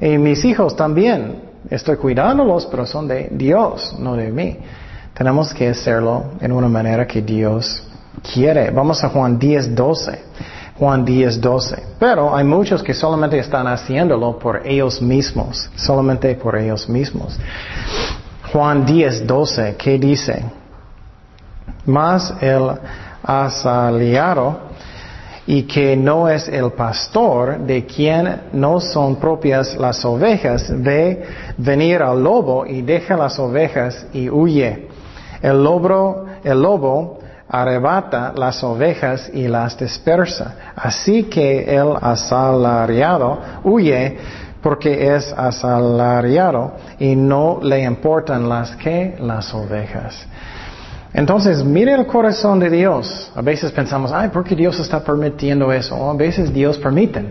[0.00, 1.44] Y mis hijos también.
[1.70, 4.58] Estoy cuidándolos, pero son de Dios, no de mí.
[5.14, 7.82] Tenemos que hacerlo en una manera que Dios
[8.32, 8.70] quiere.
[8.70, 10.22] Vamos a Juan 10, 12.
[10.76, 11.82] Juan 10, 12.
[12.00, 15.70] Pero hay muchos que solamente están haciéndolo por ellos mismos.
[15.76, 17.38] Solamente por ellos mismos.
[18.52, 20.44] Juan 10, 12, ¿qué dice?
[21.86, 22.70] Más el
[23.22, 24.58] asaliado
[25.46, 31.22] y que no es el pastor de quien no son propias las ovejas, ve
[31.58, 34.88] venir al lobo y deja las ovejas y huye.
[35.44, 40.72] El lobo, el lobo arrebata las ovejas y las dispersa.
[40.74, 44.16] Así que el asalariado huye
[44.62, 50.26] porque es asalariado y no le importan las que las ovejas.
[51.12, 53.30] Entonces, mire el corazón de Dios.
[53.36, 56.10] A veces pensamos, ay, ¿por qué Dios está permitiendo eso?
[56.10, 57.22] A veces Dios permite,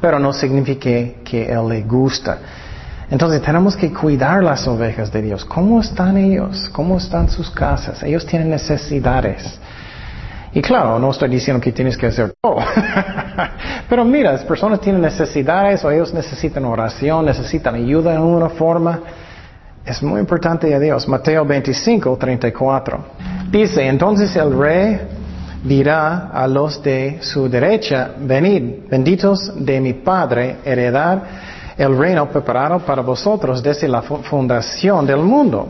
[0.00, 2.38] pero no significa que Él le gusta.
[3.10, 5.44] Entonces tenemos que cuidar las ovejas de Dios.
[5.44, 6.68] ¿Cómo están ellos?
[6.72, 8.02] ¿Cómo están sus casas?
[8.02, 9.58] Ellos tienen necesidades.
[10.52, 12.58] Y claro, no estoy diciendo que tienes que hacer todo.
[13.88, 19.00] Pero mira, las personas tienen necesidades o ellos necesitan oración, necesitan ayuda en una forma.
[19.84, 21.06] Es muy importante a Dios.
[21.08, 23.04] Mateo 25, 34.
[23.50, 25.00] Dice, entonces el rey
[25.64, 32.78] dirá a los de su derecha, venid, benditos de mi Padre, heredar el reino preparado
[32.80, 35.68] para vosotros desde la fundación del mundo.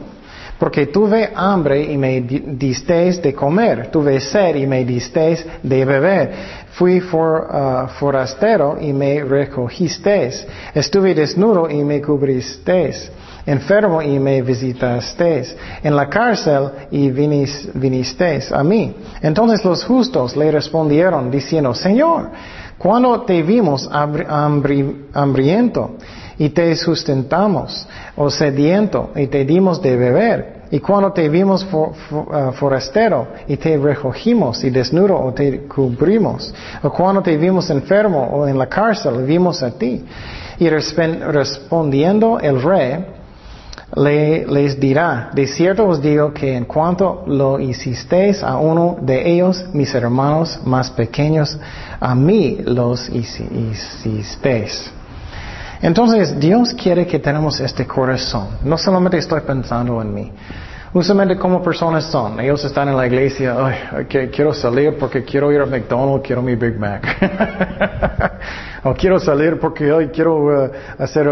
[0.58, 6.32] Porque tuve hambre y me disteis de comer, tuve sed y me disteis de beber,
[6.70, 13.10] fui for, uh, forastero y me recogisteis, estuve desnudo y me cubristeis,
[13.44, 18.94] enfermo y me visitasteis, en la cárcel y vinisteis a mí.
[19.22, 22.30] Entonces los justos le respondieron diciendo, Señor,
[22.78, 25.90] cuando te vimos hambriento
[26.38, 32.52] y te sustentamos, o sediento y te dimos de beber, y cuando te vimos uh,
[32.54, 38.48] forastero y te recogimos y desnudo o te cubrimos, o cuando te vimos enfermo o
[38.48, 40.04] en la cárcel, vimos a ti.
[40.58, 43.04] Y respondiendo el rey,
[43.96, 49.30] le, les dirá, de cierto os digo que en cuanto lo hicisteis a uno de
[49.30, 51.58] ellos, mis hermanos más pequeños,
[52.00, 54.90] a mí los hicisteis.
[55.80, 58.58] Entonces, Dios quiere que tenemos este corazón.
[58.64, 60.32] No solamente estoy pensando en mí.
[60.94, 62.40] Usualmente como personas son.
[62.40, 66.54] Ellos están en la iglesia, Ay, quiero salir porque quiero ir a McDonald's, quiero mi
[66.54, 67.04] Big Mac.
[68.84, 71.28] o quiero salir porque hoy quiero uh, hacer...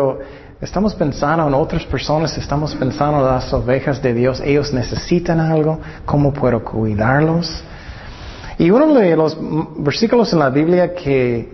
[0.62, 4.40] Estamos pensando en otras personas, estamos pensando en las ovejas de Dios.
[4.40, 7.64] Ellos necesitan algo, ¿cómo puedo cuidarlos?
[8.59, 9.37] Y uno de los
[9.79, 11.53] versículos en la Biblia que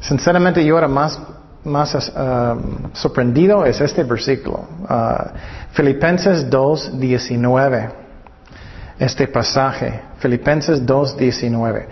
[0.00, 1.18] sinceramente yo era más,
[1.64, 4.68] más uh, sorprendido es este versículo.
[4.88, 5.30] Uh,
[5.72, 7.90] Filipenses 2, 19.
[9.00, 11.88] Este pasaje, Filipenses 2, 19.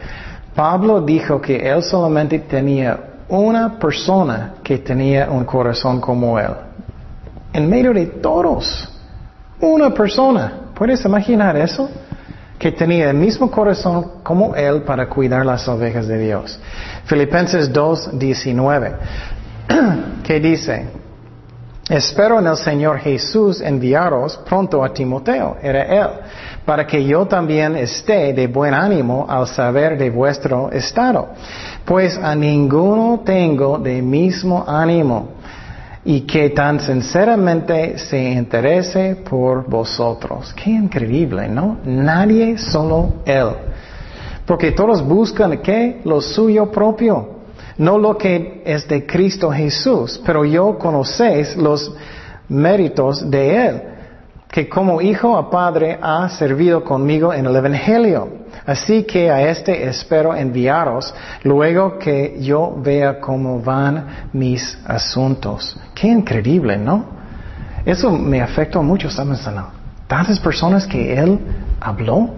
[0.54, 6.52] Pablo dijo que él solamente tenía una persona que tenía un corazón como él.
[7.52, 8.88] En medio de todos.
[9.60, 10.52] Una persona.
[10.74, 11.88] ¿Puedes imaginar eso?
[12.58, 16.58] Que tenía el mismo corazón como él para cuidar las ovejas de Dios.
[17.04, 18.94] Filipenses 2, 19.
[20.22, 20.86] ¿Qué dice?
[21.88, 26.08] Espero en el Señor Jesús enviaros pronto a Timoteo, era él,
[26.66, 31.28] para que yo también esté de buen ánimo al saber de vuestro estado
[31.86, 35.28] pues a ninguno tengo de mismo ánimo
[36.04, 40.52] y que tan sinceramente se interese por vosotros.
[40.54, 41.78] Qué increíble, ¿no?
[41.84, 43.48] Nadie, solo Él.
[44.44, 46.00] Porque todos buscan qué?
[46.04, 47.28] Lo suyo propio,
[47.78, 51.92] no lo que es de Cristo Jesús, pero yo conocéis los
[52.48, 53.82] méritos de Él,
[54.56, 59.86] que como hijo a padre ha servido conmigo en el Evangelio Así que a este
[59.86, 65.78] espero enviaros luego que yo vea cómo van mis asuntos.
[65.94, 67.04] Qué increíble, ¿no?
[67.84, 69.46] Eso me afectó mucho, ¿sabes?
[70.06, 71.38] Tantas personas que él
[71.78, 72.30] habló,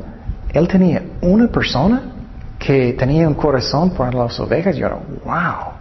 [0.52, 2.02] él tenía una persona
[2.58, 4.88] que tenía un corazón para las ovejas yo
[5.24, 5.77] wow.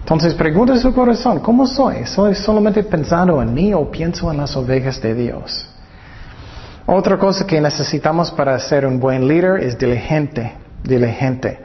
[0.00, 2.06] Entonces pregunta su corazón, ¿cómo soy?
[2.06, 5.66] ¿Soy solamente pensando en mí o pienso en las ovejas de Dios?
[6.86, 11.60] Otra cosa que necesitamos para ser un buen líder es diligente, diligente,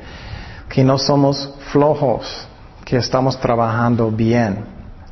[0.67, 2.47] que no somos flojos,
[2.83, 4.65] que estamos trabajando bien,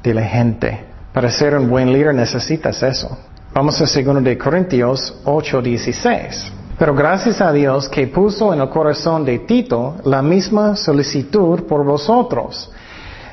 [0.04, 0.84] diligente.
[1.14, 3.18] Para ser un buen líder necesitas eso.
[3.54, 6.52] Vamos a 2 de Corintios 8, 16.
[6.78, 11.86] Pero gracias a Dios que puso en el corazón de Tito la misma solicitud por
[11.86, 12.72] vosotros.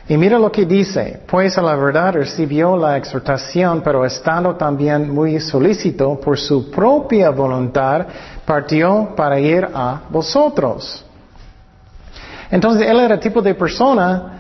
[0.09, 5.13] Y mira lo que dice, pues a la verdad recibió la exhortación, pero estando también
[5.13, 8.07] muy solícito por su propia voluntad,
[8.47, 11.05] partió para ir a vosotros.
[12.51, 14.39] Entonces él era el tipo de persona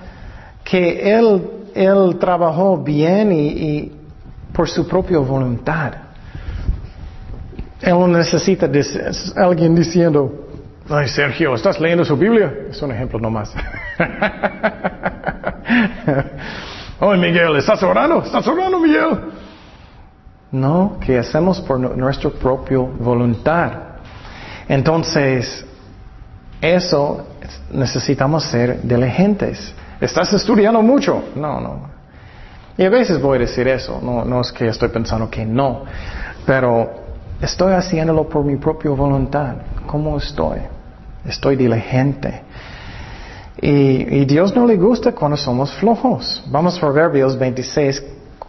[0.64, 3.92] que él, él trabajó bien y, y
[4.54, 5.92] por su propia voluntad.
[7.82, 8.70] Él no necesita
[9.36, 10.46] alguien diciendo,
[10.88, 12.54] ay Sergio, ¿estás leyendo su Biblia?
[12.70, 13.52] Es un ejemplo nomás.
[17.00, 18.22] ay Miguel, ¿estás orando?
[18.22, 19.18] ¿Estás orando Miguel?
[20.50, 23.72] No, que hacemos por nuestra propia voluntad.
[24.68, 25.64] Entonces,
[26.60, 27.26] eso
[27.70, 29.74] necesitamos ser diligentes.
[30.00, 31.24] ¿Estás estudiando mucho?
[31.34, 31.88] No, no.
[32.76, 35.84] Y a veces voy a decir eso, no, no es que estoy pensando que no,
[36.46, 37.08] pero
[37.40, 39.54] Estoy haciéndolo por mi propia voluntad.
[39.86, 40.58] ¿Cómo estoy?
[41.24, 42.42] Estoy diligente.
[43.60, 46.42] Y, Dios no le gusta cuando somos flojos.
[46.46, 48.02] Vamos a Proverbios 26,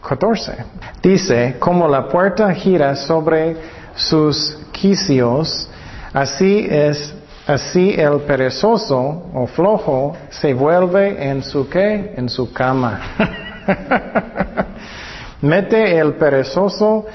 [0.07, 0.53] 14.
[1.01, 3.57] Dice, como la puerta gira sobre
[3.95, 5.67] sus quicios,
[6.13, 7.13] así es,
[7.47, 12.13] así el perezoso o flojo se vuelve en su qué?
[12.15, 13.01] En su cama.
[15.41, 17.05] Mete el perezoso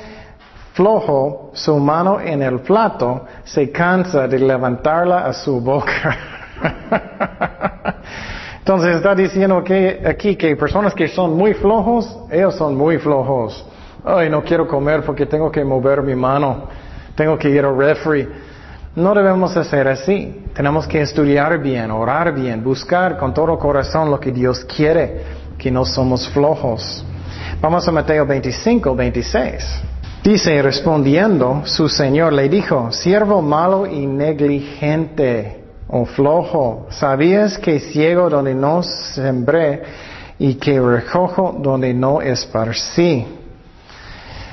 [0.72, 6.18] flojo su mano en el plato, se cansa de levantarla a su boca.
[8.58, 13.64] Entonces está diciendo que aquí que personas que son muy flojos, ellos son muy flojos.
[14.04, 16.68] Ay, no quiero comer porque tengo que mover mi mano,
[17.14, 18.26] tengo que ir al refri.
[18.96, 20.44] No debemos hacer así.
[20.54, 25.22] Tenemos que estudiar bien, orar bien, buscar con todo corazón lo que Dios quiere,
[25.58, 27.04] que no somos flojos.
[27.60, 29.82] Vamos a Mateo 25, 26.
[30.22, 35.63] Dice, respondiendo, su señor le dijo, siervo malo y negligente
[35.96, 39.80] o flojo, ¿sabías que ciego donde no sembré
[40.40, 43.24] y que recojo donde no esparcí?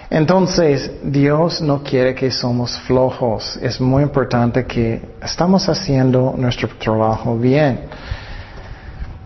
[0.08, 3.58] Entonces, Dios no quiere que somos flojos.
[3.60, 7.86] Es muy importante que estamos haciendo nuestro trabajo bien.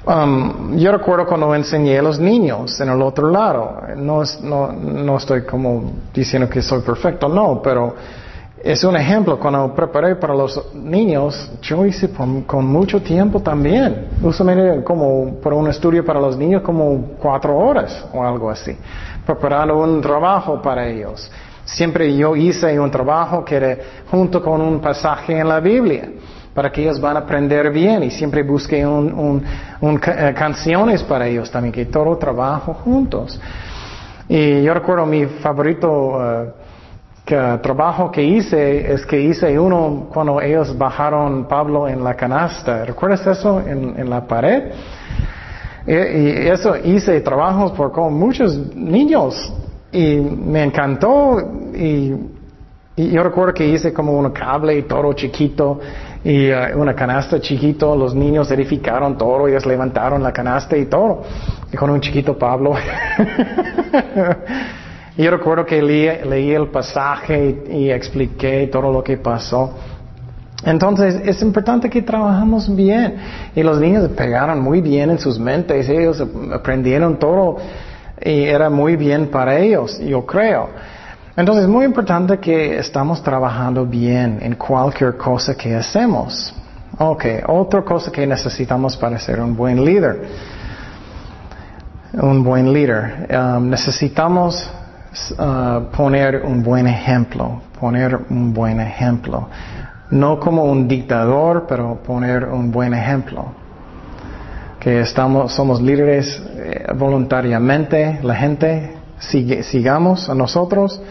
[0.08, 3.82] Um, yo recuerdo cuando enseñé a los niños en el otro lado.
[3.98, 7.94] No, no, no estoy como diciendo que soy perfecto, no, pero
[8.66, 9.38] es un ejemplo.
[9.40, 14.08] Cuando preparé para los niños, yo hice con mucho tiempo también.
[14.24, 18.76] Usualmente como por un estudio para los niños como cuatro horas o algo así.
[19.24, 21.32] Preparando un trabajo para ellos.
[21.64, 23.78] Siempre yo hice un trabajo que era
[24.10, 26.10] junto con un pasaje en la Biblia
[26.52, 29.44] para que ellos van a aprender bien y siempre busque un,
[29.84, 33.40] eh, canciones para ellos también, que todo trabajo juntos.
[34.28, 36.54] Y yo recuerdo mi favorito
[37.28, 42.86] eh, trabajo que hice es que hice uno cuando ellos bajaron Pablo en la canasta.
[42.86, 44.72] ¿Recuerdas eso en, la pared?
[45.88, 49.54] Y, eso hice trabajos por con muchos niños
[49.92, 51.40] y me encantó
[51.74, 52.14] y,
[52.96, 55.80] y yo recuerdo que hice como un cable y todo chiquito
[56.26, 61.22] y uh, una canasta chiquito, los niños edificaron todo, ellos levantaron la canasta y todo,
[61.72, 62.74] y con un chiquito Pablo.
[65.18, 69.74] y yo recuerdo que leí, el pasaje y, expliqué todo lo que pasó.
[70.66, 73.16] Entonces es importante que trabajamos bien
[73.56, 76.24] y los niños pegaron muy bien en sus mentes, ellos
[76.54, 77.58] aprendieron todo
[78.22, 80.70] y era muy bien para ellos, yo creo.
[81.38, 86.54] Entonces es muy importante que estamos trabajando bien en cualquier cosa que hacemos.
[86.98, 90.24] Ok, otra cosa que necesitamos para ser un buen líder.
[92.14, 93.28] Un buen líder.
[93.30, 94.70] Um, necesitamos
[95.32, 97.62] uh, poner un buen ejemplo.
[97.80, 99.50] Poner un buen ejemplo.
[100.12, 103.46] No como un dictador, pero poner un buen ejemplo.
[104.80, 111.02] Que estamos, somos líderes eh, voluntariamente, la gente sigamos a nosotros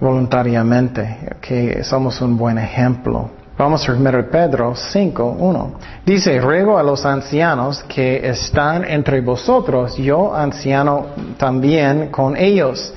[0.00, 3.30] voluntariamente, que somos un buen ejemplo.
[3.58, 5.72] Vamos a ver Pedro 5, 1.
[6.06, 11.06] Dice, ruego a los ancianos que están entre vosotros, yo anciano
[11.36, 12.94] también con ellos,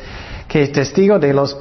[0.52, 1.58] que es testigo de los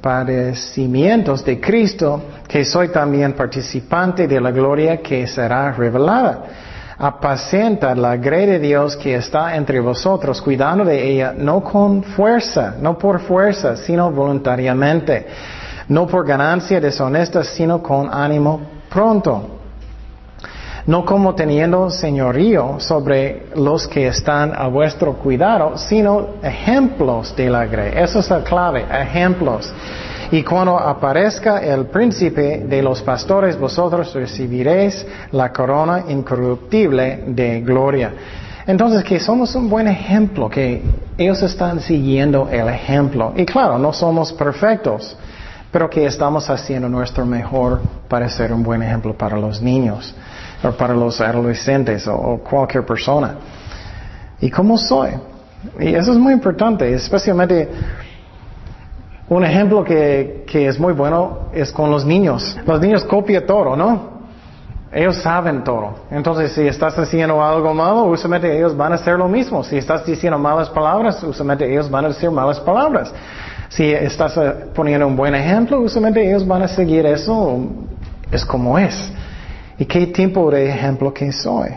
[0.00, 6.42] padecimientos de Cristo, que soy también participante de la gloria que será revelada.
[6.98, 12.74] Apacienta la grey de Dios que está entre vosotros, cuidando de ella, no con fuerza,
[12.80, 15.24] no por fuerza, sino voluntariamente,
[15.86, 19.55] no por ganancia deshonesta, sino con ánimo pronto,
[20.86, 27.66] no como teniendo señorío sobre los que están a vuestro cuidado, sino ejemplos de la
[27.66, 28.04] gracia.
[28.04, 29.72] Esa es la clave, ejemplos.
[30.30, 38.12] Y cuando aparezca el príncipe de los pastores, vosotros recibiréis la corona incorruptible de gloria.
[38.66, 40.82] Entonces, que somos un buen ejemplo, que
[41.16, 43.32] ellos están siguiendo el ejemplo.
[43.36, 45.16] Y claro, no somos perfectos,
[45.70, 50.12] pero que estamos haciendo nuestro mejor para ser un buen ejemplo para los niños,
[50.62, 53.36] o para los adolescentes, o, cualquier persona.
[54.40, 55.10] ¿Y cómo soy?
[55.80, 57.68] Y eso es muy importante, especialmente
[59.28, 62.56] un ejemplo que, que, es muy bueno es con los niños.
[62.64, 64.16] Los niños copian todo, ¿no?
[64.92, 65.94] Ellos saben todo.
[66.10, 69.64] Entonces, si estás haciendo algo malo, usualmente ellos van a hacer lo mismo.
[69.64, 73.12] Si estás diciendo malas palabras, usualmente ellos van a decir malas palabras.
[73.68, 77.58] Si estás eh, poniendo un buen ejemplo, usualmente ellos van a seguir eso.
[78.30, 79.12] Es como es.
[79.78, 81.68] ¿Y qué tipo de ejemplo que soy?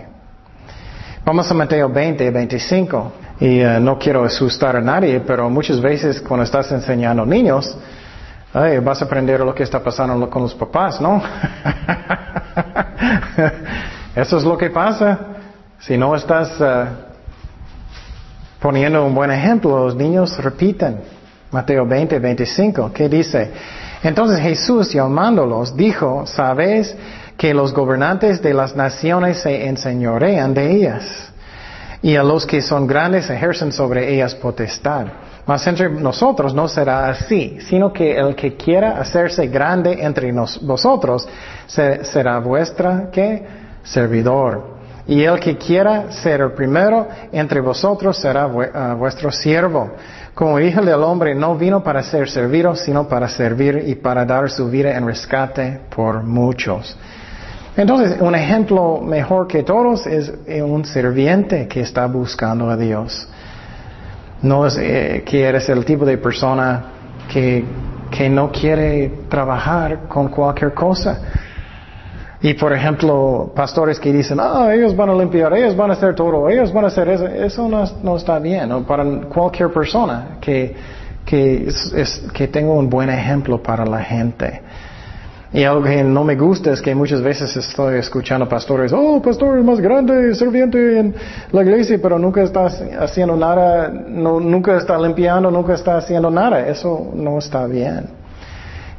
[1.26, 3.12] Vamos a Mateo 20, 25.
[3.42, 7.78] Y uh, no quiero asustar a nadie, pero muchas veces cuando estás enseñando niños,
[8.54, 11.22] ay, vas a aprender lo que está pasando con los papás, ¿no?
[14.16, 15.20] Eso es lo que pasa.
[15.80, 16.86] Si no estás uh,
[18.62, 21.00] poniendo un buen ejemplo, los niños repiten.
[21.52, 23.52] Mateo 20, 25, ¿qué dice?
[24.04, 26.96] Entonces Jesús, llamándolos, dijo, ¿sabéis
[27.40, 31.30] que los gobernantes de las naciones se enseñorean de ellas?
[32.02, 35.08] y a los que son grandes ejercen sobre ellas potestad.
[35.46, 40.32] Mas entre nosotros no será así, sino que el que quiera hacerse grande entre
[40.62, 41.28] vosotros
[41.68, 43.46] será vuestra ¿qué?
[43.84, 44.80] servidor.
[45.08, 49.92] Y el que quiera ser el primero entre vosotros será ah, vuestro siervo.
[50.36, 54.52] Como hijo del hombre no vino para ser servido, sino para servir y para dar
[54.52, 56.96] su vida en rescate por muchos.
[57.78, 63.28] Entonces, un ejemplo mejor que todos es eh, un serviente que está buscando a Dios.
[64.42, 66.84] No es eh, que eres el tipo de persona
[67.32, 67.64] que,
[68.10, 71.20] que no quiere trabajar con cualquier cosa.
[72.42, 76.16] Y por ejemplo, pastores que dicen, ah, ellos van a limpiar, ellos van a hacer
[76.16, 78.84] todo, ellos van a hacer eso, eso no, no está bien.
[78.86, 80.74] Para cualquier persona que,
[81.26, 84.62] que, es, que tenga un buen ejemplo para la gente.
[85.52, 89.64] Y algo que no me gusta es que muchas veces estoy escuchando pastores, oh, pastor
[89.64, 91.16] más grande, serviente en
[91.52, 96.68] la iglesia, pero nunca está haciendo nada, no, nunca está limpiando, nunca está haciendo nada.
[96.68, 98.06] Eso no está bien.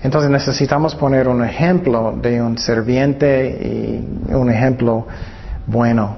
[0.02, 5.06] Entonces necesitamos poner un ejemplo de un serviente y un ejemplo
[5.66, 6.16] bueno.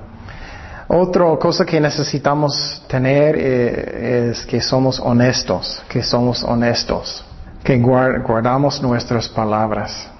[0.88, 7.24] Otra cosa que necesitamos tener eh, es que somos honestos, que somos honestos,
[7.62, 10.11] que guardamos nuestras palabras.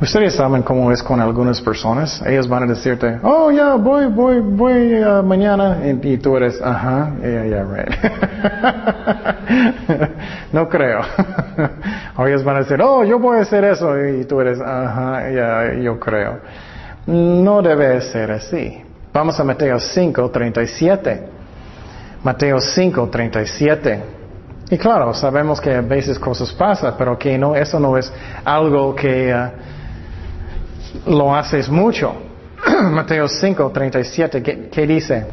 [0.00, 2.20] Ustedes saben cómo es con algunas personas.
[2.26, 5.78] Ellos van a decirte, oh, ya, voy, voy, voy uh, mañana.
[6.02, 7.88] Y, tú eres, ajá, yeah, yeah, right.
[10.52, 11.00] no creo.
[12.16, 13.96] o ellos van a decir, oh, yo voy a hacer eso.
[14.04, 16.40] Y tú eres, ajá, ya, yo creo.
[17.06, 18.82] No debe ser así.
[19.12, 21.28] Vamos a Mateo 5, 37.
[22.24, 24.02] Mateo 5, 37.
[24.70, 28.12] Y claro, sabemos que a veces cosas pasan, pero que no, eso no es
[28.44, 29.32] algo que...
[29.32, 29.74] Uh,
[31.06, 32.14] lo haces mucho.
[32.90, 35.26] Mateo 5, 37, ¿qué, dice?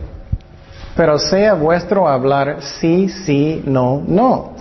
[0.95, 4.55] Pero sea vuestro hablar sí, sí, no, no.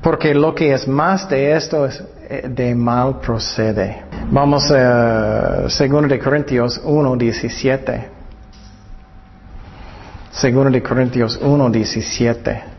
[0.00, 4.02] Porque lo que es más de esto es eh, de mal procede.
[4.30, 8.08] Vamos a 2 de Corintios 1, 17.
[10.42, 12.69] 2 de Corintios 1, 17.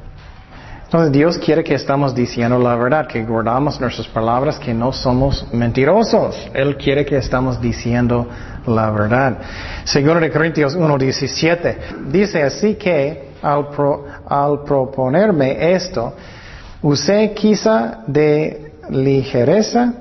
[0.91, 5.47] Entonces Dios quiere que estamos diciendo la verdad, que guardamos nuestras palabras, que no somos
[5.53, 6.49] mentirosos.
[6.53, 8.27] Él quiere que estamos diciendo
[8.67, 9.37] la verdad.
[9.85, 13.69] Segundo de Corintios 1.17 dice así que al,
[14.65, 16.13] proponerme esto,
[16.81, 19.93] usé quizá de ligereza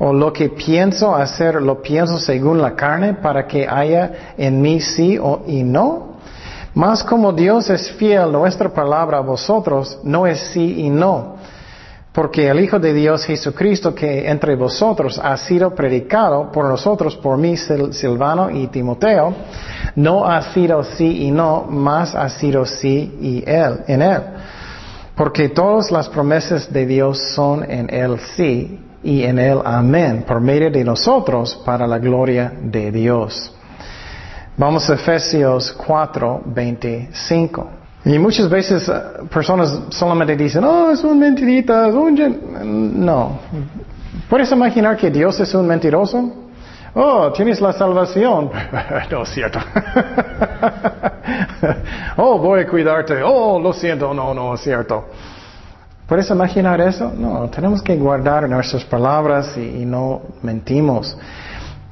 [0.00, 4.80] o lo que pienso hacer lo pienso según la carne para que haya en mí
[4.80, 6.11] sí o y no.
[6.74, 11.36] Más como Dios es fiel, nuestra palabra a vosotros no es sí y no.
[12.12, 17.38] Porque el Hijo de Dios Jesucristo que entre vosotros ha sido predicado por nosotros, por
[17.38, 19.34] mí, Silvano y Timoteo,
[19.96, 24.20] no ha sido sí y no, más ha sido sí y él, en él.
[25.14, 30.40] Porque todas las promesas de Dios son en él sí y en él amén, por
[30.40, 33.52] medio de nosotros para la gloria de Dios.
[34.56, 37.70] Vamos a Efesios 4, 25.
[38.04, 38.92] Y muchas veces eh,
[39.32, 43.04] personas solamente dicen, oh, es un mentirita, es un...
[43.04, 43.38] No.
[44.28, 46.42] ¿Puedes imaginar que Dios es un mentiroso?
[46.94, 48.50] Oh, tienes la salvación.
[49.10, 49.58] no es cierto.
[52.16, 53.22] oh, voy a cuidarte.
[53.22, 54.12] Oh, lo siento.
[54.12, 55.06] No, no es cierto.
[56.06, 57.10] ¿Puedes imaginar eso?
[57.16, 61.16] No, tenemos que guardar nuestras palabras y, no mentimos.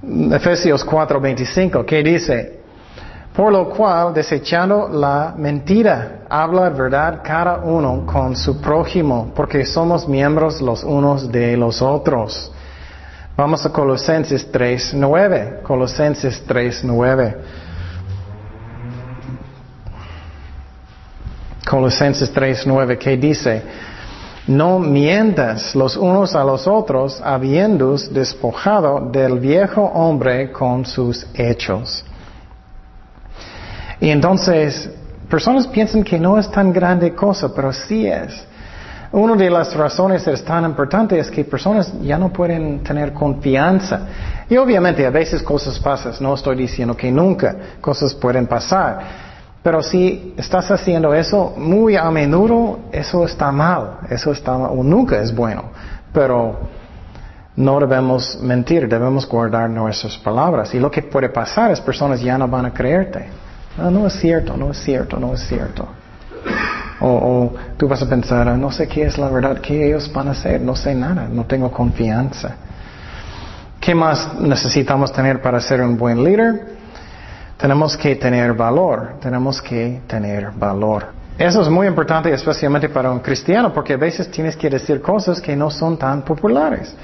[0.02, 2.60] Efesios 4:25, ¿qué dice?
[3.34, 10.08] Por lo cual, desechando la mentira, habla verdad cada uno con su prójimo, porque somos
[10.08, 12.50] miembros los unos de los otros.
[13.36, 15.62] Vamos a Colosenses 3.9.
[15.62, 17.36] Colosenses 3.9.
[21.66, 23.62] Colosenses 3.9, ¿qué dice?
[24.50, 32.04] No mientas los unos a los otros, habiendo despojado del viejo hombre con sus hechos.
[34.00, 34.90] Y entonces,
[35.28, 38.44] personas piensan que no es tan grande cosa, pero sí es.
[39.12, 44.00] Una de las razones es tan importante es que personas ya no pueden tener confianza.
[44.48, 49.29] Y obviamente a veces cosas pasan, no estoy diciendo que nunca cosas pueden pasar.
[49.62, 54.82] Pero si estás haciendo eso muy a menudo, eso está mal, eso está mal, o
[54.82, 55.64] nunca es bueno.
[56.12, 56.58] Pero
[57.56, 60.74] no debemos mentir, debemos guardar nuestras palabras.
[60.74, 63.26] Y lo que puede pasar es personas ya no van a creerte.
[63.76, 65.86] No, no es cierto, no es cierto, no es cierto.
[67.00, 70.10] O, o, tú vas a pensar, ah, no sé qué es la verdad, qué ellos
[70.12, 72.56] van a hacer, no sé nada, no tengo confianza.
[73.78, 76.79] ¿Qué más necesitamos tener para ser un buen líder?
[77.60, 81.08] Tenemos que tener valor, tenemos que tener valor.
[81.36, 85.40] Eso es muy importante especialmente para un cristiano porque a veces tienes que decir cosas
[85.40, 86.94] que no son tan populares.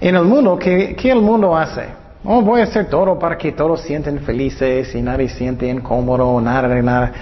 [0.00, 1.86] En el mundo, ¿qué, el mundo hace?
[2.24, 6.68] Oh, voy a hacer todo para que todos sienten felices y nadie siente incómodo, nada
[6.68, 7.12] de nada.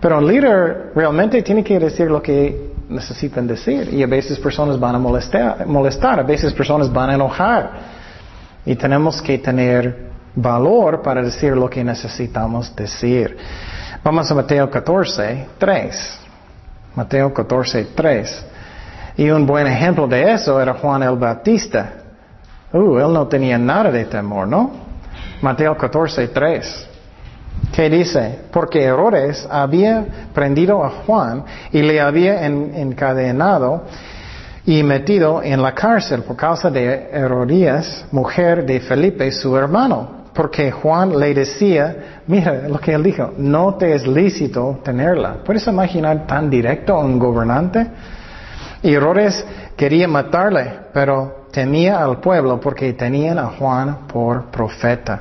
[0.00, 4.78] Pero un líder realmente tiene que decir lo que necesitan decir y a veces personas
[4.78, 7.70] van a molestar, molestar a veces personas van a enojar
[8.66, 13.36] y tenemos que tener valor para decir lo que necesitamos decir.
[14.02, 16.18] Vamos a Mateo 14, 3.
[16.94, 18.46] Mateo 14, 3.
[19.16, 21.92] Y un buen ejemplo de eso era Juan el Bautista.
[22.72, 24.72] Uh, él no tenía nada de temor, ¿no?
[25.40, 26.88] Mateo 14, 3.
[27.72, 28.40] ¿Qué dice?
[28.50, 30.04] Porque Herodes había
[30.34, 33.84] prendido a Juan y le había encadenado
[34.66, 40.72] y metido en la cárcel por causa de Herodías, mujer de Felipe, su hermano porque
[40.72, 45.36] Juan le decía, mira lo que él dijo, no te es lícito tenerla.
[45.44, 47.86] ¿Puedes imaginar tan directo a un gobernante?
[48.82, 55.20] Y Herodes quería matarle, pero temía al pueblo porque tenían a Juan por profeta.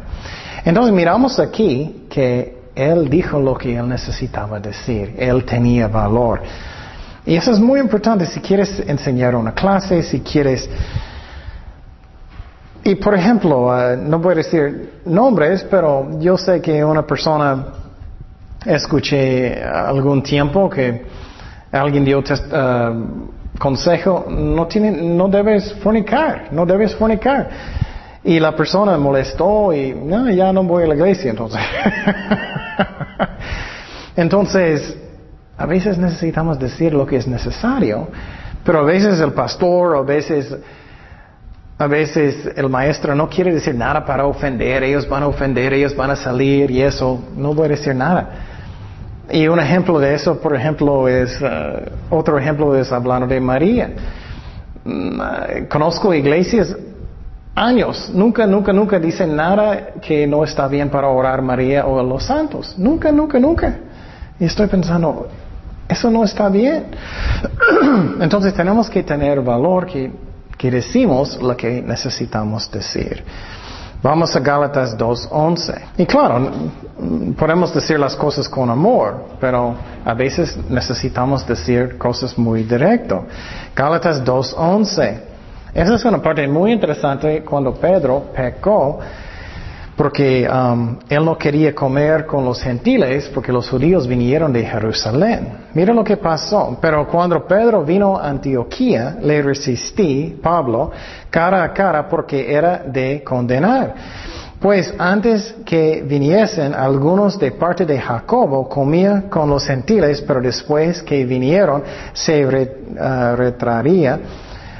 [0.66, 6.42] Entonces miramos aquí que él dijo lo que él necesitaba decir, él tenía valor.
[7.26, 10.68] Y eso es muy importante si quieres enseñar una clase, si quieres
[12.84, 17.66] y por ejemplo, uh, no voy a decir nombres, pero yo sé que una persona
[18.66, 21.06] escuché algún tiempo que
[21.72, 22.24] alguien dio uh,
[23.58, 27.50] consejo, no, tiene, no debes fornicar, no debes fornicar.
[28.24, 31.62] Y la persona molestó y no, ya no voy a la iglesia entonces.
[34.16, 34.98] entonces,
[35.58, 38.08] a veces necesitamos decir lo que es necesario,
[38.66, 40.56] pero a veces el pastor, a veces
[41.84, 45.94] a veces el maestro no quiere decir nada para ofender, ellos van a ofender, ellos
[45.96, 48.30] van a salir y eso, no voy a decir nada.
[49.30, 53.90] Y un ejemplo de eso, por ejemplo, es, uh, otro ejemplo es hablando de María.
[54.86, 56.76] Mm, uh, conozco iglesias
[57.56, 62.04] años, nunca, nunca, nunca dicen nada que no está bien para orar María o a
[62.04, 62.76] los santos.
[62.78, 63.76] Nunca, nunca, nunca.
[64.40, 65.28] Y estoy pensando,
[65.90, 66.86] eso no está bien.
[68.22, 70.12] Entonces tenemos que tener valor, que
[70.58, 73.24] que decimos lo que necesitamos decir.
[74.02, 75.82] Vamos a Gálatas 2.11.
[75.98, 76.52] Y claro,
[77.38, 83.26] podemos decir las cosas con amor, pero a veces necesitamos decir cosas muy directo.
[83.74, 85.20] Gálatas 2.11.
[85.74, 89.00] Esa es una parte muy interesante cuando Pedro pecó
[89.96, 95.66] porque um, él no quería comer con los gentiles porque los judíos vinieron de Jerusalén.
[95.74, 96.78] Mira lo que pasó.
[96.82, 100.92] Pero cuando Pedro vino a Antioquía, le resistí, Pablo,
[101.30, 103.94] cara a cara porque era de condenar.
[104.60, 111.04] Pues antes que viniesen algunos de parte de Jacobo, comía con los gentiles, pero después
[111.04, 111.84] que vinieron
[112.14, 114.20] se uh, retraría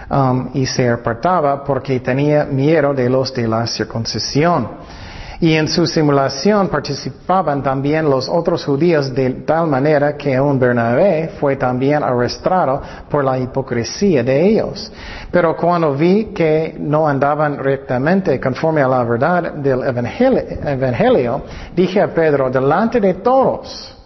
[0.10, 5.03] um, y se apartaba porque tenía miedo de los de la circuncisión.
[5.44, 11.32] Y en su simulación participaban también los otros judíos de tal manera que un Bernabé
[11.38, 14.90] fue también arrestado por la hipocresía de ellos.
[15.30, 21.42] Pero cuando vi que no andaban rectamente conforme a la verdad del evangelio,
[21.76, 23.98] dije a Pedro, delante de todos,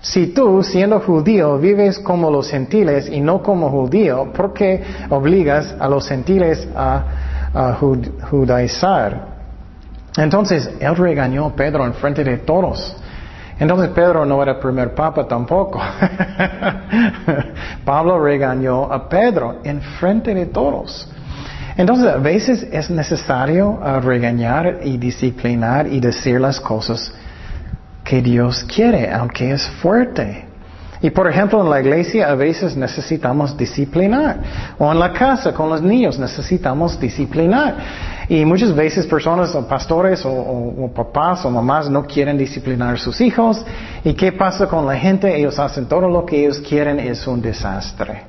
[0.00, 5.74] si tú, siendo judío, vives como los gentiles y no como judío, ¿por qué obligas
[5.80, 7.76] a los gentiles a,
[8.30, 9.33] judaizar?
[10.16, 12.96] Entonces, él regañó a Pedro en frente de todos.
[13.58, 15.80] Entonces Pedro no era el primer papa tampoco.
[17.84, 21.08] Pablo regañó a Pedro en frente de todos.
[21.76, 27.12] Entonces a veces es necesario uh, regañar y disciplinar y decir las cosas
[28.02, 30.46] que Dios quiere, aunque es fuerte.
[31.00, 34.38] Y por ejemplo, en la iglesia a veces necesitamos disciplinar.
[34.78, 37.76] O en la casa con los niños necesitamos disciplinar.
[38.28, 43.20] Y muchas veces personas o pastores o, papás o mamás no quieren disciplinar a sus
[43.20, 43.64] hijos.
[44.02, 45.34] ¿Y qué pasa con la gente?
[45.36, 48.22] Ellos hacen todo lo que ellos quieren, es un desastre.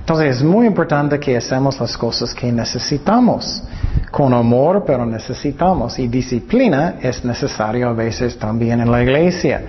[0.00, 3.62] Entonces es muy importante que hacemos las cosas que necesitamos.
[4.10, 5.98] Con amor, pero necesitamos.
[5.98, 9.62] Y disciplina es necesario a veces también en la iglesia.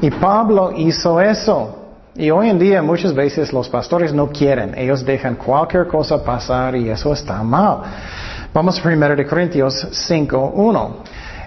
[0.00, 1.86] Y Pablo hizo eso.
[2.18, 6.74] Y hoy en día muchas veces los pastores no quieren, ellos dejan cualquier cosa pasar
[6.74, 7.80] y eso está mal.
[8.56, 10.90] Vamos a 1 Corintios 5.1.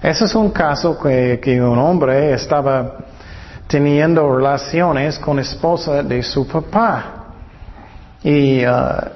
[0.04, 2.98] Ese es un caso que, que, un hombre estaba
[3.68, 7.34] teniendo relaciones con esposa de su papá.
[8.22, 9.10] Y, uh,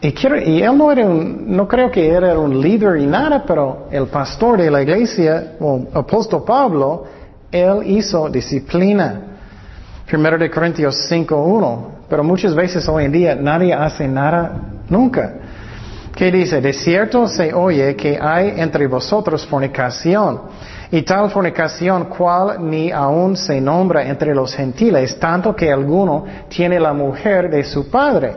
[0.00, 3.88] y, y, él no era un, no creo que era un líder y nada, pero
[3.90, 7.04] el pastor de la iglesia, o apóstol Pablo,
[7.52, 9.20] él hizo disciplina.
[10.06, 11.88] Primero de Corintios 5.1.
[12.08, 15.34] Pero muchas veces hoy en día nadie hace nada nunca.
[16.16, 16.62] ¿Qué dice?
[16.62, 20.40] De cierto se oye que hay entre vosotros fornicación.
[20.90, 26.80] Y tal fornicación cual ni aún se nombra entre los gentiles, tanto que alguno tiene
[26.80, 28.34] la mujer de su padre.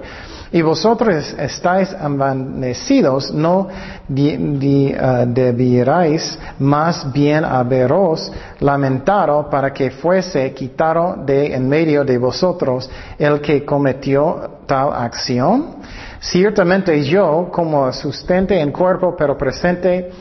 [0.51, 11.17] Y vosotros estáis envanecidos, no uh, debierais más bien haberos lamentado para que fuese quitado
[11.23, 15.77] de en medio de vosotros el que cometió tal acción.
[16.19, 20.11] Ciertamente yo, como asustente en cuerpo, pero presente,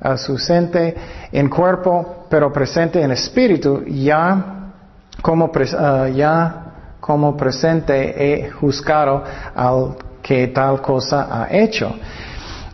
[0.00, 0.94] asustente
[1.32, 4.72] en cuerpo, pero presente en espíritu, ya
[5.20, 11.92] como, uh, ya como presente he juzgado al que tal cosa ha hecho.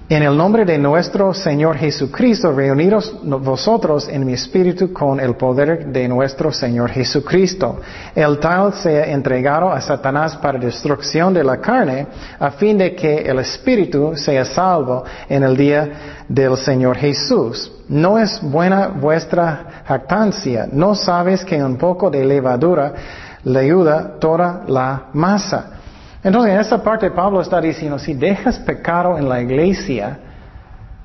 [0.06, 5.86] En el nombre de nuestro Señor Jesucristo, reunidos vosotros en mi espíritu con el poder
[5.86, 7.80] de nuestro Señor Jesucristo.
[8.14, 12.06] El tal sea entregado a Satanás para destrucción de la carne,
[12.38, 17.72] a fin de que el espíritu sea salvo en el día del Señor Jesús.
[17.88, 20.68] No es buena vuestra jactancia.
[20.70, 22.92] No sabes que un poco de levadura
[23.42, 25.73] le ayuda toda la masa.
[26.24, 30.18] Entonces, en esta parte Pablo está diciendo, si dejas pecado en la iglesia,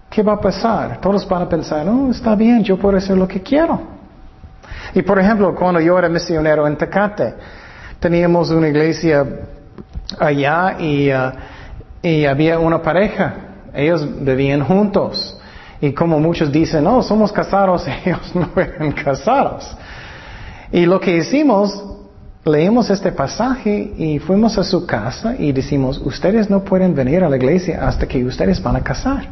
[0.10, 1.02] ¿qué va a pasar?
[1.02, 3.82] Todos van a pensar, no, está bien, yo puedo hacer lo que quiero.
[4.96, 7.36] Y por ejemplo, cuando yo era misionero en Tecate,
[8.00, 9.26] teníamos una iglesia
[10.18, 11.32] allá y, uh,
[12.02, 13.34] y había una pareja.
[13.74, 15.38] Ellos vivían juntos.
[15.82, 19.76] Y como muchos dicen, no, somos casados, ellos no eran casados.
[20.72, 21.84] Y lo que hicimos,
[22.46, 27.30] leemos este pasaje y fuimos a su casa y decimos, ustedes no pueden venir a
[27.30, 29.28] la iglesia hasta que ustedes van a casar.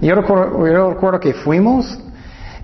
[0.00, 1.98] Yo recuerdo, que fuimos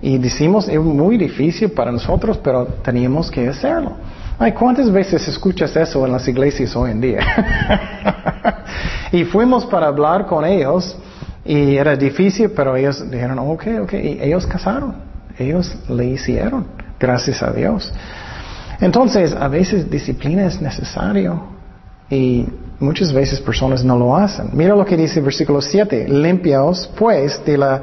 [0.01, 3.93] y decimos, es muy difícil para nosotros, pero teníamos que hacerlo.
[4.37, 7.19] Ay, ¿cuántas veces escuchas eso en las iglesias hoy en día?
[9.11, 10.97] y fuimos para hablar con ellos
[11.45, 14.95] y era difícil, pero ellos dijeron, ok, ok, y ellos casaron,
[15.37, 16.65] ellos le hicieron,
[16.99, 17.91] gracias a Dios.
[18.81, 21.41] Entonces, a veces disciplina es necesario
[22.09, 22.45] y
[22.79, 24.49] muchas veces personas no lo hacen.
[24.53, 26.07] Mira lo que dice el versículo 7.
[26.09, 27.81] Limpiaos pues de la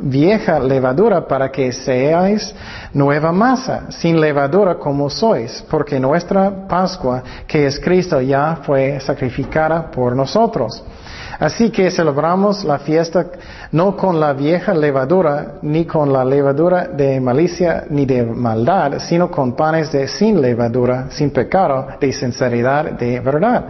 [0.00, 2.54] vieja levadura para que seáis
[2.92, 9.90] nueva masa, sin levadura como sois, porque nuestra Pascua, que es Cristo, ya fue sacrificada
[9.90, 10.82] por nosotros.
[11.38, 13.26] Así que celebramos la fiesta
[13.72, 19.30] no con la vieja levadura, ni con la levadura de malicia ni de maldad, sino
[19.30, 23.66] con panes de sin levadura, sin pecado, de sinceridad, de verdad.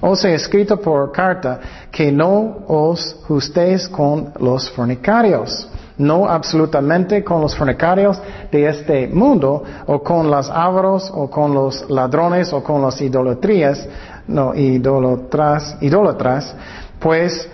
[0.00, 1.60] Os he escrito por carta
[1.90, 9.62] que no os justéis con los fornicarios no absolutamente con los fornicarios de este mundo,
[9.86, 13.86] o con los ávaros, o con los ladrones, o con las idolatrías,
[14.26, 16.54] no, idólatras, idólatras,
[17.02, 17.48] pues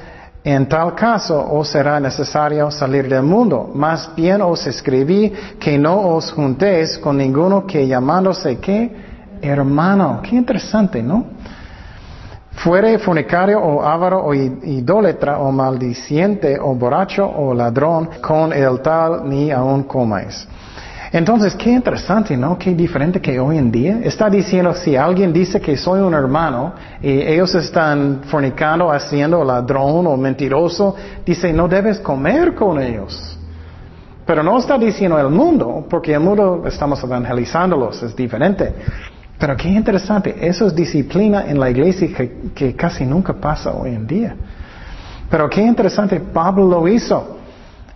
[0.44, 3.70] En tal caso os será necesario salir del mundo.
[3.74, 8.90] Más bien os escribí que no os juntéis con ninguno que llamándose que
[9.42, 10.20] hermano.
[10.22, 11.26] Qué interesante, ¿no?
[12.52, 19.28] Fuere fornicario o avaro o idólatra o maldiciente o borracho o ladrón, con el tal
[19.28, 20.48] ni aun comáis.
[21.10, 22.58] Entonces, qué interesante, ¿no?
[22.58, 24.00] Qué diferente que hoy en día.
[24.02, 30.06] Está diciendo, si alguien dice que soy un hermano y ellos están fornicando, haciendo ladrón
[30.06, 30.94] o mentiroso,
[31.24, 33.38] dice, no debes comer con ellos.
[34.26, 38.74] Pero no está diciendo el mundo, porque el mundo estamos evangelizándolos, es diferente.
[39.38, 43.94] Pero qué interesante, eso es disciplina en la iglesia que, que casi nunca pasa hoy
[43.94, 44.36] en día.
[45.30, 47.37] Pero qué interesante, Pablo lo hizo.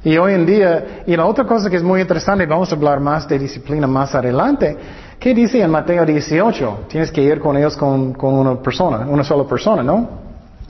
[0.05, 2.99] Y hoy en día, y la otra cosa que es muy interesante, vamos a hablar
[2.99, 4.77] más de disciplina más adelante,
[5.19, 6.87] ¿qué dice en Mateo 18?
[6.89, 10.23] Tienes que ir con ellos con, con una persona, una sola persona, ¿no?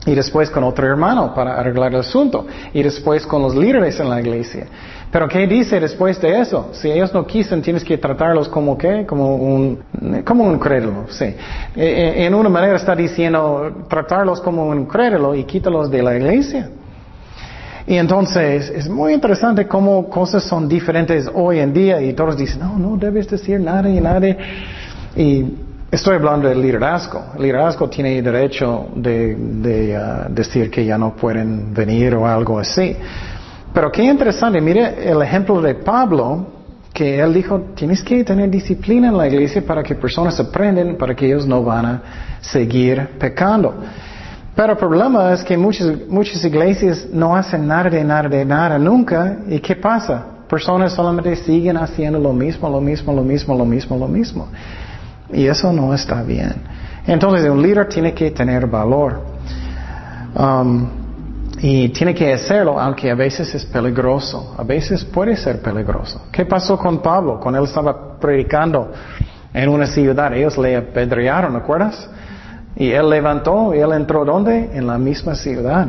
[0.05, 2.45] Y después con otro hermano para arreglar el asunto.
[2.73, 4.67] Y después con los líderes en la iglesia.
[5.09, 6.69] Pero ¿qué dice después de eso?
[6.73, 9.05] Si ellos no quisen, tienes que tratarlos como qué?
[9.05, 9.79] Como un,
[10.25, 11.25] como un crédulo, sí.
[11.25, 11.35] E,
[11.75, 16.69] e, en una manera está diciendo tratarlos como un crédulo y quítalos de la iglesia.
[17.85, 22.59] Y entonces es muy interesante cómo cosas son diferentes hoy en día y todos dicen,
[22.59, 24.37] no, no debes decir nada y nada.
[25.15, 25.45] Y
[25.91, 27.25] estoy hablando del liderazgo.
[27.35, 32.95] El liderazgo tiene derecho de, uh, decir que ya no pueden venir o algo así.
[33.73, 36.47] Pero qué interesante, mire el ejemplo de Pablo,
[36.93, 41.15] que él dijo, tienes que tener disciplina en la iglesia para que personas aprenden, para
[41.15, 42.01] que ellos no van a
[42.39, 43.73] seguir pecando.
[44.55, 48.77] Pero el problema es que muchas, muchas iglesias no hacen nada de nada de nada
[48.77, 49.37] nunca.
[49.47, 50.23] ¿Y qué pasa?
[50.47, 54.47] Personas solamente siguen haciendo lo mismo, lo mismo, lo mismo, lo mismo, lo mismo.
[55.31, 56.53] Y eso no está bien.
[57.07, 59.21] Entonces un líder tiene que tener valor.
[60.35, 60.87] Um,
[61.59, 64.53] y tiene que hacerlo, aunque a veces es peligroso.
[64.57, 66.23] A veces puede ser peligroso.
[66.31, 68.91] ¿Qué pasó con Pablo cuando él estaba predicando
[69.53, 70.33] en una ciudad?
[70.33, 72.09] Ellos le apedrearon, ¿recuerdas?
[72.75, 74.71] Y él levantó y él entró ¿dónde?
[74.73, 75.87] En la misma ciudad.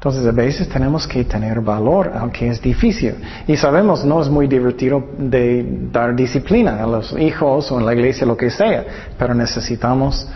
[0.00, 3.16] Entonces a veces tenemos que tener valor, aunque es difícil.
[3.46, 7.92] Y sabemos, no es muy divertido de dar disciplina a los hijos o en la
[7.92, 8.82] iglesia, lo que sea,
[9.18, 10.26] pero necesitamos,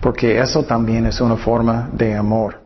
[0.00, 2.63] porque eso también es una forma de amor.